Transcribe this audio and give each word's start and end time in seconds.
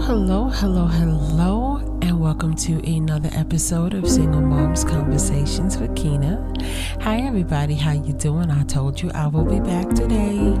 Hello, 0.00 0.48
hello, 0.48 0.86
hello, 0.86 1.76
and 2.02 2.20
welcome 2.20 2.54
to 2.54 2.74
another 2.88 3.28
episode 3.32 3.94
of 3.94 4.08
Single 4.08 4.40
Moms 4.40 4.84
Conversations 4.84 5.76
with 5.76 5.94
Keyna. 5.96 6.54
Hi, 7.00 7.18
everybody. 7.18 7.74
How 7.74 7.92
you 7.92 8.12
doing? 8.12 8.50
I 8.50 8.62
told 8.62 9.02
you 9.02 9.10
I 9.10 9.26
will 9.26 9.44
be 9.44 9.58
back 9.58 9.88
today. 9.90 10.56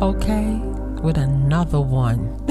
Okay, 0.00 0.54
with 1.02 1.18
another 1.18 1.80
one. 1.80 2.38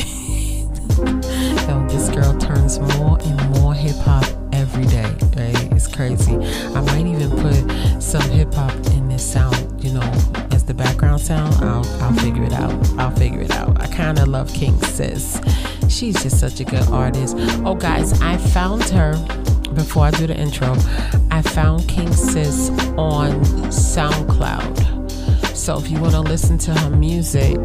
Yo, 0.97 1.87
this 1.87 2.09
girl 2.09 2.37
turns 2.37 2.79
more 2.79 3.17
and 3.21 3.49
more 3.61 3.73
hip 3.73 3.95
hop 3.95 4.25
every 4.51 4.85
day. 4.85 5.09
Right? 5.35 5.71
It's 5.71 5.87
crazy. 5.87 6.35
I 6.35 6.81
might 6.81 7.07
even 7.07 7.31
put 7.31 8.01
some 8.03 8.29
hip 8.29 8.53
hop 8.53 8.75
in 8.87 9.07
this 9.07 9.25
sound. 9.25 9.83
You 9.83 9.93
know, 9.93 10.46
the 10.67 10.73
background 10.73 11.21
sound. 11.21 11.55
I'll 11.63 11.85
I'll 12.03 12.13
figure 12.13 12.43
it 12.43 12.53
out. 12.53 12.71
I'll 12.99 13.11
figure 13.11 13.41
it 13.41 13.51
out. 13.51 13.81
I 13.81 13.87
kind 13.87 14.19
of 14.19 14.27
love 14.27 14.53
King 14.53 14.77
Sis. 14.83 15.41
She's 15.89 16.21
just 16.21 16.39
such 16.39 16.59
a 16.59 16.65
good 16.65 16.87
artist. 16.89 17.35
Oh, 17.65 17.73
guys, 17.73 18.21
I 18.21 18.37
found 18.37 18.83
her 18.89 19.13
before 19.73 20.03
I 20.03 20.11
do 20.11 20.27
the 20.27 20.37
intro. 20.37 20.75
I 21.31 21.41
found 21.41 21.87
King 21.87 22.11
Sis 22.11 22.69
on 22.97 23.41
SoundCloud. 23.71 25.07
So 25.55 25.77
if 25.79 25.89
you 25.89 25.99
want 25.99 26.13
to 26.13 26.21
listen 26.21 26.57
to 26.59 26.73
her 26.73 26.89
music, 26.89 27.57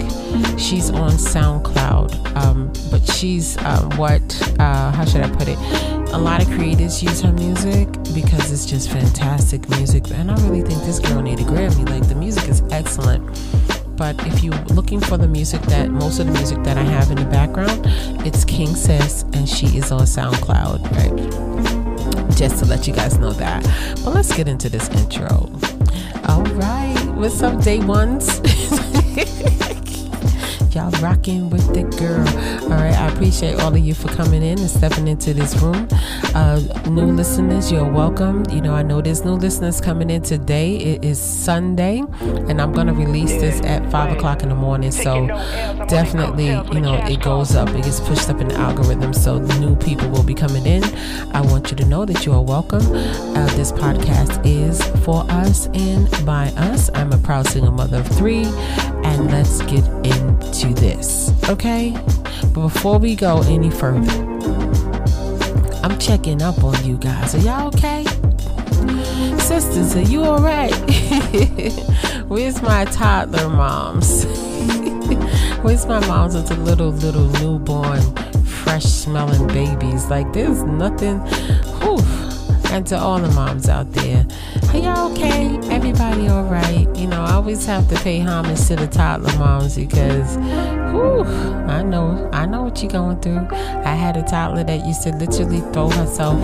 she's 0.56 0.90
on 0.90 1.12
SoundCloud. 1.12 2.36
Um, 2.36 2.72
but 2.90 3.04
she's 3.10 3.56
uh, 3.58 3.82
what? 3.96 4.22
Uh, 4.58 4.92
how 4.92 5.04
should 5.04 5.22
I 5.22 5.30
put 5.30 5.48
it? 5.48 6.01
A 6.12 6.18
lot 6.18 6.42
of 6.42 6.48
creators 6.48 7.02
use 7.02 7.20
her 7.22 7.32
music 7.32 7.88
because 8.14 8.52
it's 8.52 8.66
just 8.66 8.90
fantastic 8.90 9.68
music. 9.70 10.10
And 10.10 10.30
I 10.30 10.34
really 10.46 10.62
think 10.62 10.82
this 10.84 10.98
girl 10.98 11.22
need 11.22 11.40
a 11.40 11.44
Grammy. 11.44 11.88
Like 11.88 12.08
the 12.08 12.14
music 12.14 12.48
is 12.48 12.62
excellent 12.70 13.22
but 14.02 14.26
if 14.26 14.42
you're 14.42 14.64
looking 14.74 15.00
for 15.00 15.16
the 15.16 15.28
music 15.28 15.60
that 15.62 15.88
most 15.88 16.18
of 16.18 16.26
the 16.26 16.32
music 16.32 16.62
that 16.64 16.76
I 16.76 16.82
have 16.82 17.12
in 17.12 17.18
the 17.18 17.24
background, 17.26 17.82
it's 18.26 18.44
King 18.44 18.74
Sis, 18.74 19.22
and 19.32 19.48
she 19.48 19.66
is 19.76 19.92
on 19.92 20.02
SoundCloud, 20.02 20.90
right? 20.90 22.36
Just 22.36 22.58
to 22.58 22.64
let 22.64 22.88
you 22.88 22.94
guys 22.94 23.18
know 23.18 23.32
that. 23.34 23.62
But 24.02 24.14
let's 24.14 24.34
get 24.36 24.48
into 24.48 24.68
this 24.68 24.88
intro. 24.88 25.48
All 26.26 26.42
right, 26.42 27.12
what's 27.14 27.42
up, 27.42 27.62
day 27.62 27.78
ones? 27.78 28.40
Y'all 30.74 30.90
rocking 31.02 31.50
with 31.50 31.66
the 31.74 31.82
girl. 31.98 32.26
All 32.72 32.78
right, 32.78 32.94
I 32.94 33.08
appreciate 33.12 33.60
all 33.60 33.74
of 33.74 33.78
you 33.78 33.92
for 33.92 34.08
coming 34.08 34.42
in 34.42 34.58
and 34.58 34.70
stepping 34.70 35.06
into 35.06 35.34
this 35.34 35.54
room. 35.60 35.86
Uh, 36.34 36.62
new 36.88 37.12
listeners, 37.12 37.70
you're 37.70 37.90
welcome. 37.90 38.46
You 38.50 38.62
know, 38.62 38.72
I 38.72 38.82
know 38.82 39.02
there's 39.02 39.22
new 39.22 39.34
listeners 39.34 39.82
coming 39.82 40.08
in 40.08 40.22
today. 40.22 40.76
It 40.76 41.04
is 41.04 41.20
Sunday, 41.20 42.02
and 42.22 42.58
I'm 42.58 42.72
going 42.72 42.86
to 42.86 42.94
release 42.94 43.32
this 43.32 43.60
at 43.66 43.90
5 43.90 44.16
o'clock 44.16 44.42
in 44.42 44.48
the 44.48 44.54
morning. 44.54 44.92
So 44.92 45.26
definitely, 45.88 46.46
you 46.46 46.80
know, 46.80 46.94
it 47.04 47.20
goes 47.20 47.54
up, 47.54 47.68
it 47.68 47.84
gets 47.84 48.00
pushed 48.00 48.30
up 48.30 48.40
in 48.40 48.48
the 48.48 48.56
algorithm. 48.56 49.12
So 49.12 49.40
new 49.60 49.76
people 49.76 50.08
will 50.08 50.24
be 50.24 50.34
coming 50.34 50.64
in. 50.64 50.82
I 51.34 51.42
want 51.42 51.70
you 51.70 51.76
to 51.76 51.84
know 51.84 52.06
that 52.06 52.24
you 52.24 52.32
are 52.32 52.42
welcome. 52.42 52.80
Uh, 52.80 53.46
this 53.56 53.72
podcast 53.72 54.40
is 54.46 54.82
for 55.04 55.26
us 55.28 55.66
and 55.74 56.08
by 56.24 56.48
us. 56.56 56.88
I'm 56.94 57.12
a 57.12 57.18
proud 57.18 57.46
single 57.46 57.72
mother 57.72 57.98
of 57.98 58.08
three, 58.08 58.44
and 59.04 59.30
let's 59.30 59.60
get 59.62 59.86
into 60.02 60.61
this, 60.68 61.32
okay? 61.48 61.92
But 62.54 62.62
before 62.62 62.98
we 62.98 63.14
go 63.14 63.42
any 63.42 63.70
further, 63.70 64.10
I'm 65.82 65.98
checking 65.98 66.42
up 66.42 66.62
on 66.62 66.84
you 66.84 66.96
guys. 66.96 67.34
Are 67.34 67.38
y'all 67.38 67.68
okay? 67.68 68.04
Sisters, 69.38 69.96
are 69.96 70.02
you 70.02 70.24
alright? 70.24 70.72
Where's 72.28 72.62
my 72.62 72.84
toddler 72.86 73.48
moms? 73.48 74.24
Where's 75.62 75.86
my 75.86 76.04
moms 76.06 76.34
with 76.34 76.48
the 76.48 76.56
little, 76.56 76.90
little 76.90 77.28
newborn, 77.40 78.00
fresh 78.44 78.84
smelling 78.84 79.46
babies? 79.48 80.06
Like, 80.06 80.32
there's 80.32 80.62
nothing. 80.62 81.18
Whew. 81.80 81.98
And 82.72 82.86
to 82.86 82.98
all 82.98 83.18
the 83.18 83.28
moms 83.32 83.68
out 83.68 83.92
there, 83.92 84.26
are 84.72 84.78
y'all 84.78 85.01
always 87.52 87.66
have 87.66 87.86
to 87.86 87.94
pay 87.96 88.18
homage 88.18 88.66
to 88.66 88.76
the 88.76 88.86
toddler 88.86 89.36
moms 89.36 89.76
because, 89.76 90.36
whew, 90.90 91.22
I 91.68 91.82
know, 91.82 92.30
I 92.32 92.46
know 92.46 92.62
what 92.62 92.82
you're 92.82 92.90
going 92.90 93.20
through. 93.20 93.46
I 93.50 93.94
had 93.94 94.16
a 94.16 94.22
toddler 94.22 94.64
that 94.64 94.86
used 94.86 95.02
to 95.02 95.10
literally 95.10 95.60
throw 95.72 95.90
herself 95.90 96.40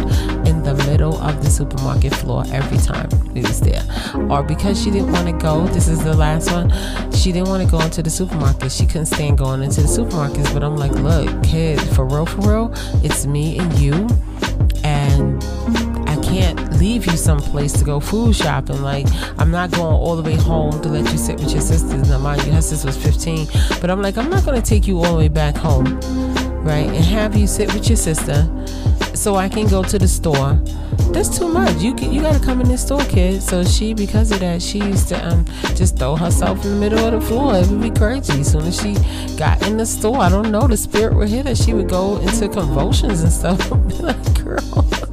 in 0.47 0.63
the 0.65 0.75
middle 0.87 1.17
of 1.23 1.43
the 1.43 1.49
supermarket 1.49 2.15
floor 2.15 2.45
every 2.53 2.77
time 2.77 3.09
we 3.33 3.41
was 3.41 3.59
there. 3.61 3.83
Or 4.29 4.43
because 4.43 4.83
she 4.83 4.91
didn't 4.91 5.11
want 5.13 5.29
to 5.29 5.33
go, 5.33 5.67
this 5.69 5.89
is 5.89 6.05
the 6.05 6.15
last 6.15 6.53
one, 6.53 6.71
she 7.13 7.33
didn't 7.33 7.49
want 7.49 7.65
to 7.65 7.71
go 7.71 7.81
into 7.81 8.03
the 8.03 8.11
supermarket. 8.11 8.71
She 8.71 8.85
couldn't 8.85 9.07
stand 9.07 9.39
going 9.39 9.63
into 9.63 9.81
the 9.81 9.89
supermarkets. 9.89 10.53
But 10.53 10.63
I'm 10.63 10.77
like, 10.77 10.93
look, 10.93 11.43
kid, 11.43 11.81
for 11.97 12.05
real, 12.05 12.27
for 12.27 12.43
real, 12.43 12.71
it's 13.03 13.25
me 13.25 13.59
and 13.59 13.73
you. 13.79 14.07
Leave 16.79 17.07
you 17.07 17.17
someplace 17.17 17.73
to 17.73 17.85
go 17.85 18.01
food 18.01 18.35
shopping. 18.35 18.83
Like, 18.83 19.07
I'm 19.39 19.51
not 19.51 19.71
going 19.71 19.95
all 19.95 20.17
the 20.17 20.23
way 20.23 20.37
home 20.37 20.81
to 20.83 20.89
let 20.89 21.11
you 21.13 21.19
sit 21.19 21.39
with 21.41 21.53
your 21.53 21.61
sisters. 21.61 22.09
Now, 22.09 22.19
mind 22.19 22.45
you, 22.45 22.53
her 22.53 22.63
sister 22.63 22.87
was 22.87 22.97
15. 22.97 23.49
But 23.81 23.91
I'm 23.91 24.01
like, 24.01 24.17
I'm 24.17 24.31
not 24.31 24.45
going 24.45 24.61
to 24.61 24.67
take 24.67 24.87
you 24.87 24.99
all 24.99 25.13
the 25.13 25.19
way 25.19 25.29
back 25.29 25.57
home, 25.57 26.01
right? 26.63 26.87
And 26.87 27.05
have 27.05 27.37
you 27.37 27.47
sit 27.47 27.73
with 27.75 27.89
your 27.89 27.97
sister 27.97 28.49
so 29.19 29.35
I 29.35 29.49
can 29.49 29.67
go 29.67 29.83
to 29.83 29.99
the 29.99 30.07
store. 30.07 30.55
That's 31.13 31.37
too 31.37 31.49
much. 31.49 31.77
You 31.79 31.97
you 31.97 32.23
gotta 32.23 32.39
come 32.39 32.61
in 32.61 32.69
this 32.69 32.83
store, 32.83 33.03
kid. 33.05 33.43
So 33.43 33.65
she, 33.65 33.93
because 33.93 34.31
of 34.31 34.41
that, 34.41 34.63
she 34.63 34.79
used 34.79 35.09
to 35.09 35.29
um 35.29 35.45
just 35.75 35.99
throw 35.99 36.17
herself 36.17 36.65
in 36.65 36.71
the 36.73 36.77
middle 36.77 37.05
of 37.05 37.13
the 37.13 37.21
floor. 37.21 37.57
It 37.57 37.67
would 37.69 37.81
be 37.81 37.91
crazy. 37.91 38.41
As 38.41 38.53
soon 38.53 38.63
as 38.63 38.81
she 38.81 38.95
got 39.37 39.67
in 39.67 39.77
the 39.77 39.87
store, 39.87 40.19
I 40.19 40.29
don't 40.29 40.51
know, 40.51 40.69
the 40.69 40.77
spirit 40.77 41.15
would 41.17 41.29
hit 41.29 41.47
her. 41.47 41.55
She 41.55 41.75
would 41.75 41.89
go 41.89 42.19
into 42.19 42.49
convulsions 42.49 43.23
and 43.23 43.33
stuff. 43.33 43.59
be 43.89 43.95
like, 43.97 44.45
girl 44.45 45.08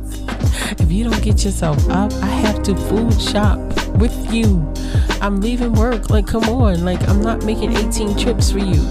if 0.80 0.92
you 0.92 1.04
don't 1.04 1.22
get 1.22 1.44
yourself 1.44 1.90
up, 1.90 2.12
I 2.14 2.28
have 2.28 2.64
to 2.64 2.76
food 2.76 3.20
shop 3.20 3.60
with 3.98 4.34
you. 4.34 4.72
I'm 5.22 5.42
leaving 5.42 5.74
work. 5.74 6.10
Like, 6.10 6.28
come 6.28 6.44
on. 6.44 6.86
Like, 6.86 7.08
I'm 7.08 7.22
not 7.22 7.44
making 7.44 7.76
18 7.76 8.18
trips 8.18 8.52
for 8.52 8.60
you. 8.60 8.82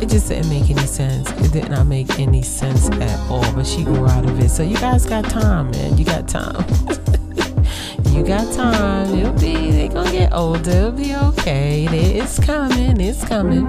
It 0.00 0.08
just 0.08 0.28
didn't 0.28 0.50
make 0.50 0.68
any 0.70 0.86
sense. 0.86 1.30
It 1.32 1.52
did 1.52 1.70
not 1.70 1.86
make 1.86 2.18
any 2.18 2.42
sense 2.42 2.90
at 2.90 3.30
all. 3.30 3.52
But 3.52 3.66
she 3.66 3.84
grew 3.84 4.06
out 4.06 4.24
of 4.28 4.40
it. 4.40 4.48
So 4.48 4.62
you 4.62 4.76
guys 4.76 5.06
got 5.06 5.24
time, 5.30 5.70
man. 5.70 5.96
You 5.96 6.04
got 6.04 6.26
time. 6.28 6.64
you 8.06 8.24
got 8.24 8.52
time. 8.52 9.16
It'll 9.16 9.32
be, 9.34 9.70
they 9.70 9.88
gonna 9.88 10.10
get 10.10 10.32
older. 10.32 10.70
It'll 10.70 10.92
be 10.92 11.14
okay. 11.14 11.86
It's 11.86 12.38
coming. 12.38 13.00
It's 13.00 13.24
coming. 13.24 13.64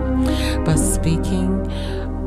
But 0.63 0.77
speaking 0.77 1.61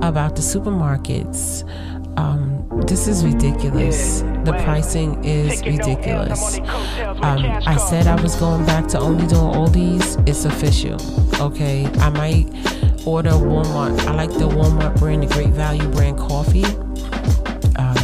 about 0.02 0.36
the 0.36 0.42
supermarkets, 0.42 1.68
um, 2.16 2.64
this 2.86 3.08
is 3.08 3.24
ridiculous. 3.24 4.22
The 4.46 4.52
pricing 4.62 5.24
is 5.24 5.60
ridiculous. 5.66 6.58
Um, 6.58 7.44
I 7.66 7.76
said 7.76 8.06
I 8.06 8.14
was 8.22 8.36
going 8.36 8.64
back 8.64 8.86
to 8.90 8.98
only 9.00 9.26
doing 9.26 9.42
Aldi's. 9.42 10.14
It's 10.24 10.44
official. 10.44 11.00
Okay, 11.42 11.86
I 11.98 12.10
might 12.10 12.46
order 13.04 13.30
Walmart. 13.30 13.98
I 14.06 14.14
like 14.14 14.30
the 14.30 14.48
Walmart 14.48 15.00
brand, 15.00 15.24
the 15.24 15.34
Great 15.34 15.48
Value 15.48 15.88
brand 15.88 16.16
coffee. 16.16 16.64
Um, 17.74 17.96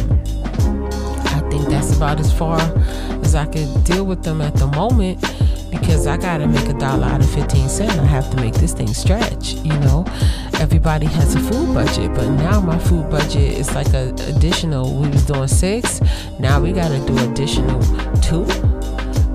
I 1.31 1.47
think 1.49 1.69
that's 1.69 1.95
about 1.95 2.19
as 2.19 2.37
far 2.37 2.59
as 3.23 3.35
I 3.35 3.45
could 3.45 3.85
deal 3.85 4.03
with 4.05 4.23
them 4.23 4.41
at 4.41 4.53
the 4.55 4.67
moment 4.67 5.21
because 5.71 6.07
I 6.07 6.17
gotta 6.17 6.45
make 6.45 6.67
a 6.67 6.73
dollar 6.73 7.05
out 7.05 7.21
of 7.21 7.29
15 7.29 7.69
cents. 7.69 7.97
I 7.97 8.05
have 8.05 8.29
to 8.31 8.35
make 8.35 8.55
this 8.55 8.73
thing 8.73 8.93
stretch, 8.93 9.53
you 9.53 9.79
know. 9.79 10.05
Everybody 10.63 11.07
has 11.07 11.35
a 11.35 11.41
food 11.41 11.73
budget, 11.73 12.13
but 12.15 12.25
now 12.29 12.61
my 12.61 12.79
food 12.79 13.09
budget 13.09 13.35
is 13.59 13.75
like 13.75 13.93
a 13.93 14.13
additional. 14.29 14.95
We 14.95 15.09
was 15.09 15.25
doing 15.25 15.49
six, 15.49 15.99
now 16.39 16.61
we 16.61 16.71
gotta 16.71 17.05
do 17.05 17.17
additional 17.29 17.81
two. 18.21 18.45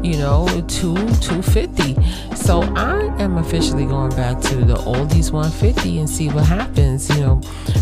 You 0.02 0.16
know, 0.16 0.48
two 0.68 0.96
two 1.16 1.42
fifty. 1.42 1.96
So 2.34 2.62
I 2.62 3.14
am 3.22 3.36
officially 3.36 3.84
going 3.84 4.16
back 4.16 4.40
to 4.40 4.56
the 4.56 4.76
Aldi's 4.76 5.30
150 5.30 5.98
and 5.98 6.08
see 6.08 6.30
what 6.30 6.46
happens. 6.46 7.10
You 7.10 7.20
know, 7.20 7.40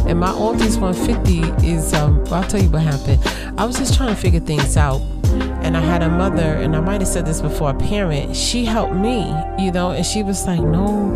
and 0.09 0.19
my 0.19 0.33
Aldi's 0.33 0.77
150 0.77 1.65
is 1.65 1.95
um. 1.95 2.25
I'll 2.33 2.43
tell 2.43 2.60
you 2.60 2.69
what 2.69 2.83
happened. 2.83 3.21
I 3.57 3.65
was 3.65 3.78
just 3.78 3.95
trying 3.95 4.13
to 4.13 4.21
figure 4.21 4.41
things 4.41 4.77
out 4.77 5.01
and 5.66 5.77
I 5.77 5.80
had 5.80 6.01
a 6.01 6.09
mother, 6.09 6.45
and 6.63 6.77
I 6.77 6.80
might 6.80 7.01
have 7.01 7.09
said 7.09 7.27
this 7.27 7.41
before, 7.41 7.71
a 7.71 7.74
parent, 7.74 8.36
she 8.36 8.65
helped 8.65 8.95
me, 8.95 9.34
you 9.59 9.72
know, 9.72 9.91
and 9.91 10.07
she 10.07 10.22
was 10.22 10.47
like, 10.47 10.60
No, 10.60 11.10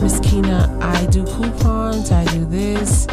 Miss 0.00 0.20
Keyna, 0.20 0.78
I 0.80 1.06
do 1.06 1.24
coupons, 1.24 2.12
I 2.12 2.24
do 2.26 2.44
this, 2.44 3.08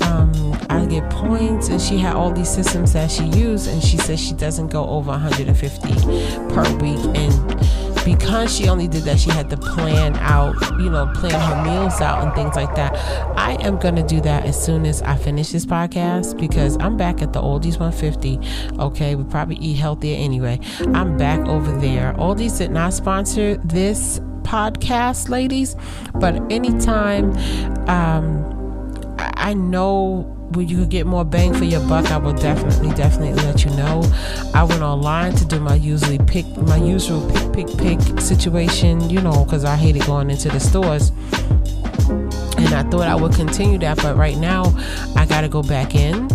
um, 0.00 0.58
I 0.70 0.86
get 0.86 1.10
points, 1.10 1.68
and 1.68 1.78
she 1.78 1.98
had 1.98 2.16
all 2.16 2.32
these 2.32 2.48
systems 2.48 2.94
that 2.94 3.10
she 3.10 3.24
used, 3.26 3.68
and 3.68 3.82
she 3.82 3.98
said 3.98 4.18
she 4.18 4.32
doesn't 4.32 4.68
go 4.68 4.88
over 4.88 5.10
150 5.10 5.92
per 6.48 6.62
week, 6.78 7.04
and 7.14 7.34
because 8.08 8.56
she 8.56 8.70
only 8.70 8.88
did 8.88 9.02
that, 9.02 9.20
she 9.20 9.28
had 9.28 9.50
to 9.50 9.56
plan 9.58 10.16
out, 10.16 10.54
you 10.80 10.88
know, 10.88 11.06
plan 11.14 11.38
her 11.38 11.62
meals 11.62 12.00
out 12.00 12.24
and 12.24 12.34
things 12.34 12.56
like 12.56 12.74
that. 12.74 12.94
I 13.36 13.58
am 13.60 13.76
going 13.76 13.96
to 13.96 14.02
do 14.02 14.22
that 14.22 14.46
as 14.46 14.58
soon 14.58 14.86
as 14.86 15.02
I 15.02 15.14
finish 15.14 15.50
this 15.50 15.66
podcast 15.66 16.40
because 16.40 16.78
I'm 16.80 16.96
back 16.96 17.20
at 17.20 17.34
the 17.34 17.42
Aldi's 17.42 17.76
150. 17.76 18.40
Okay, 18.80 19.14
we 19.14 19.24
probably 19.24 19.56
eat 19.56 19.74
healthier 19.74 20.16
anyway. 20.16 20.58
I'm 20.94 21.18
back 21.18 21.40
over 21.40 21.70
there. 21.80 22.14
Aldi's 22.14 22.56
did 22.56 22.70
not 22.70 22.94
sponsor 22.94 23.58
this 23.58 24.20
podcast, 24.40 25.28
ladies, 25.28 25.76
but 26.14 26.34
anytime, 26.50 27.36
um, 27.90 29.18
I 29.18 29.52
know 29.52 30.37
where 30.50 30.64
you 30.64 30.78
could 30.78 30.88
get 30.88 31.06
more 31.06 31.24
bang 31.24 31.54
for 31.54 31.64
your 31.64 31.86
buck, 31.88 32.10
I 32.10 32.16
will 32.16 32.32
definitely, 32.32 32.90
definitely 32.90 33.42
let 33.42 33.64
you 33.64 33.70
know. 33.72 34.02
I 34.54 34.64
went 34.64 34.82
online 34.82 35.34
to 35.34 35.44
do 35.44 35.60
my 35.60 35.74
usually 35.74 36.18
pick, 36.18 36.46
my 36.56 36.76
usual 36.76 37.28
pick, 37.30 37.52
pick, 37.52 37.78
pick 37.78 38.20
situation, 38.20 39.08
you 39.10 39.20
know, 39.20 39.44
because 39.44 39.64
I 39.64 39.76
hated 39.76 40.06
going 40.06 40.30
into 40.30 40.48
the 40.48 40.60
stores. 40.60 41.10
And 42.58 42.74
I 42.74 42.82
thought 42.90 43.06
I 43.06 43.14
would 43.14 43.34
continue 43.34 43.78
that, 43.78 43.98
but 43.98 44.16
right 44.16 44.36
now 44.36 44.74
I 45.16 45.26
got 45.26 45.42
to 45.42 45.48
go 45.48 45.62
back 45.62 45.94
in 45.94 46.28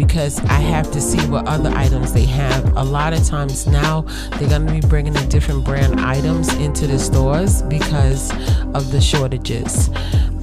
because 0.00 0.40
I 0.46 0.60
have 0.60 0.90
to 0.92 1.00
see 1.00 1.20
what 1.28 1.46
other 1.46 1.68
items 1.70 2.14
they 2.14 2.24
have. 2.24 2.74
A 2.76 2.82
lot 2.82 3.12
of 3.12 3.22
times 3.26 3.66
now 3.66 4.00
they're 4.38 4.48
going 4.48 4.66
to 4.66 4.72
be 4.72 4.80
bringing 4.80 5.14
in 5.14 5.28
different 5.28 5.62
brand 5.62 6.00
items 6.00 6.48
into 6.54 6.86
the 6.86 6.98
stores 6.98 7.60
because 7.62 8.30
of 8.74 8.90
the 8.92 9.00
shortages. 9.00 9.90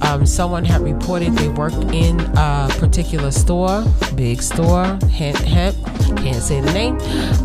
Um, 0.02 0.24
someone 0.26 0.64
had 0.64 0.80
reported 0.80 1.32
they 1.32 1.48
worked 1.48 1.82
in 1.92 2.20
a 2.36 2.68
particular 2.78 3.32
store, 3.32 3.84
big 4.14 4.42
store, 4.42 4.96
can't 5.10 5.36
say 6.42 6.60
the 6.60 6.72
name, 6.72 6.96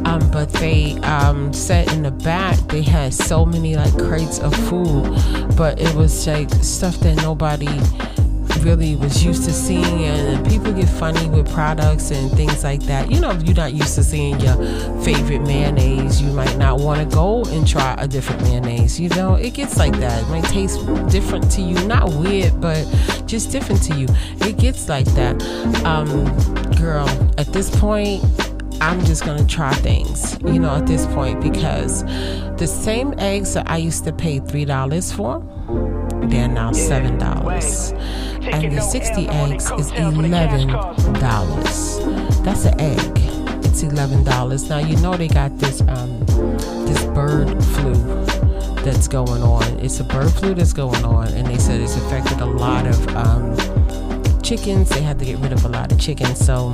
um, 0.05 0.29
but 0.31 0.53
they 0.53 0.93
um, 0.99 1.51
said 1.51 1.91
in 1.93 2.03
the 2.03 2.11
back 2.11 2.57
they 2.67 2.83
had 2.83 3.11
so 3.11 3.43
many 3.43 3.75
like 3.75 3.97
crates 3.97 4.37
of 4.39 4.53
food, 4.69 5.03
but 5.57 5.79
it 5.81 5.93
was 5.95 6.27
like 6.27 6.51
stuff 6.63 6.99
that 6.99 7.15
nobody 7.17 7.79
really 8.63 8.95
was 8.95 9.23
used 9.23 9.43
to 9.43 9.51
seeing 9.51 10.05
and 10.05 10.47
people 10.47 10.71
get 10.71 10.87
funny 10.87 11.27
with 11.29 11.51
products 11.51 12.11
and 12.11 12.31
things 12.31 12.63
like 12.63 12.81
that. 12.83 13.11
You 13.11 13.19
know 13.19 13.31
if 13.31 13.43
you're 13.43 13.55
not 13.55 13.73
used 13.73 13.95
to 13.95 14.03
seeing 14.03 14.39
your 14.39 14.55
favorite 15.01 15.41
mayonnaise 15.41 16.21
you 16.21 16.31
might 16.31 16.57
not 16.57 16.79
want 16.79 16.99
to 16.99 17.15
go 17.15 17.43
and 17.45 17.67
try 17.67 17.95
a 17.99 18.07
different 18.07 18.41
mayonnaise 18.43 18.99
you 18.99 19.09
know? 19.09 19.35
It 19.35 19.53
gets 19.53 19.77
like 19.77 19.97
that. 19.99 20.23
It 20.23 20.29
might 20.29 20.45
taste 20.45 20.79
different 21.09 21.51
to 21.51 21.61
you. 21.61 21.75
Not 21.87 22.13
weird 22.13 22.59
but 22.61 22.83
just 23.25 23.51
different 23.51 23.83
to 23.83 23.95
you. 23.95 24.07
It 24.41 24.57
gets 24.57 24.87
like 24.87 25.07
that. 25.15 25.43
Um 25.85 26.07
girl 26.77 27.07
at 27.37 27.47
this 27.47 27.69
point 27.79 28.23
I'm 28.81 29.03
just 29.05 29.25
gonna 29.25 29.45
try 29.45 29.73
things, 29.75 30.37
you 30.41 30.59
know, 30.59 30.75
at 30.75 30.87
this 30.87 31.05
point 31.07 31.41
because 31.41 32.03
the 32.57 32.67
same 32.67 33.13
eggs 33.17 33.53
that 33.53 33.69
I 33.69 33.77
used 33.77 34.03
to 34.05 34.13
pay 34.13 34.39
three 34.39 34.65
dollars 34.65 35.11
for, 36.23 36.29
they're 36.29 36.47
now 36.47 36.71
seven 36.71 37.17
dollars 37.17 37.93
and 38.53 38.77
the 38.77 38.81
60 38.81 39.27
eggs 39.29 39.71
is 39.71 39.91
$11. 39.91 42.43
That's 42.43 42.65
an 42.65 42.79
egg. 42.79 42.99
It's 43.65 43.83
$11. 43.83 44.69
Now 44.69 44.79
you 44.79 44.95
know 44.97 45.15
they 45.15 45.27
got 45.27 45.57
this 45.57 45.81
um 45.81 46.19
this 46.85 47.03
bird 47.05 47.63
flu 47.63 47.93
that's 48.83 49.07
going 49.07 49.41
on. 49.41 49.63
It's 49.79 49.99
a 49.99 50.03
bird 50.03 50.31
flu 50.31 50.53
that's 50.53 50.73
going 50.73 51.03
on 51.05 51.27
and 51.29 51.47
they 51.47 51.57
said 51.57 51.81
it's 51.81 51.95
affected 51.95 52.41
a 52.41 52.45
lot 52.45 52.85
of 52.85 53.07
um 53.15 53.55
chickens. 54.41 54.89
They 54.89 55.01
had 55.01 55.17
to 55.19 55.25
get 55.25 55.39
rid 55.39 55.53
of 55.53 55.65
a 55.65 55.69
lot 55.69 55.91
of 55.91 55.99
chickens. 55.99 56.45
So 56.45 56.73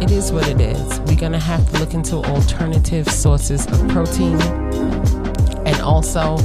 it 0.00 0.10
is 0.10 0.30
what 0.30 0.46
it 0.46 0.60
is. 0.60 1.00
We're 1.00 1.16
gonna 1.16 1.40
have 1.40 1.68
to 1.72 1.78
look 1.78 1.94
into 1.94 2.16
alternative 2.16 3.08
sources 3.08 3.66
of 3.66 3.88
protein 3.88 4.40
and 5.66 5.80
also 5.80 6.36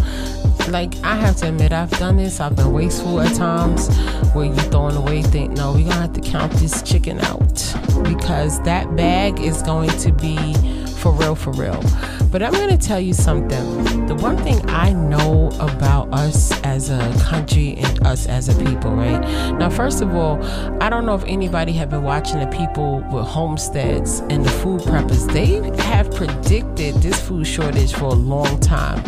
like 0.70 0.96
I 1.04 1.16
have 1.16 1.38
to 1.38 1.50
admit 1.50 1.72
I've 1.72 1.92
done 1.92 2.18
this. 2.18 2.40
I've 2.40 2.56
been 2.56 2.72
wasteful 2.72 3.20
at 3.22 3.36
times 3.36 3.90
where 4.34 4.46
you 4.46 4.56
throwing 4.56 4.96
away 4.96 5.22
think 5.22 5.52
no, 5.52 5.74
we're 5.74 5.90
gonna 5.90 6.02
have 6.02 6.14
to 6.14 6.22
count 6.22 6.52
this 6.54 6.82
chicken 6.82 7.20
out 7.22 7.76
because 8.04 8.62
that 8.64 8.96
bag 8.96 9.40
is 9.40 9.62
going 9.62 9.90
to 10.00 10.12
be 10.12 10.54
for 11.00 11.12
real 11.12 11.36
for 11.36 11.52
real. 11.52 11.82
But 12.32 12.42
I'm 12.42 12.54
gonna 12.54 12.78
tell 12.78 13.00
you 13.02 13.14
something. 13.14 14.06
The 14.08 14.16
one 14.16 14.38
thing 14.38 14.62
I 14.70 14.94
know 14.94 15.50
about 15.60 16.14
us 16.14 16.58
as 16.62 16.90
a 16.90 17.00
country 17.24 17.76
and 17.76 18.08
us 18.08 18.26
as 18.26 18.48
a 18.48 18.56
people, 18.64 18.92
right? 18.92 19.20
Now 19.60 19.70
first 19.70 20.02
of 20.02 20.16
all, 20.16 20.42
I 20.82 20.90
don't 20.90 21.06
know 21.06 21.16
if 21.16 21.26
anybody 21.26 21.74
have 21.74 21.90
been 21.90 22.04
watching 22.04 22.40
the 22.40 22.48
people 22.48 23.04
with 23.12 23.26
homesteads 23.26 24.20
and 24.30 24.46
the 24.46 24.50
food 24.50 24.80
preppers. 24.82 25.30
They 25.34 25.56
have 25.84 26.10
predicted 26.12 26.96
this 26.96 27.20
food 27.20 27.46
shortage 27.46 27.94
for 27.94 28.06
a 28.06 28.14
long 28.14 28.62
time. 28.62 29.04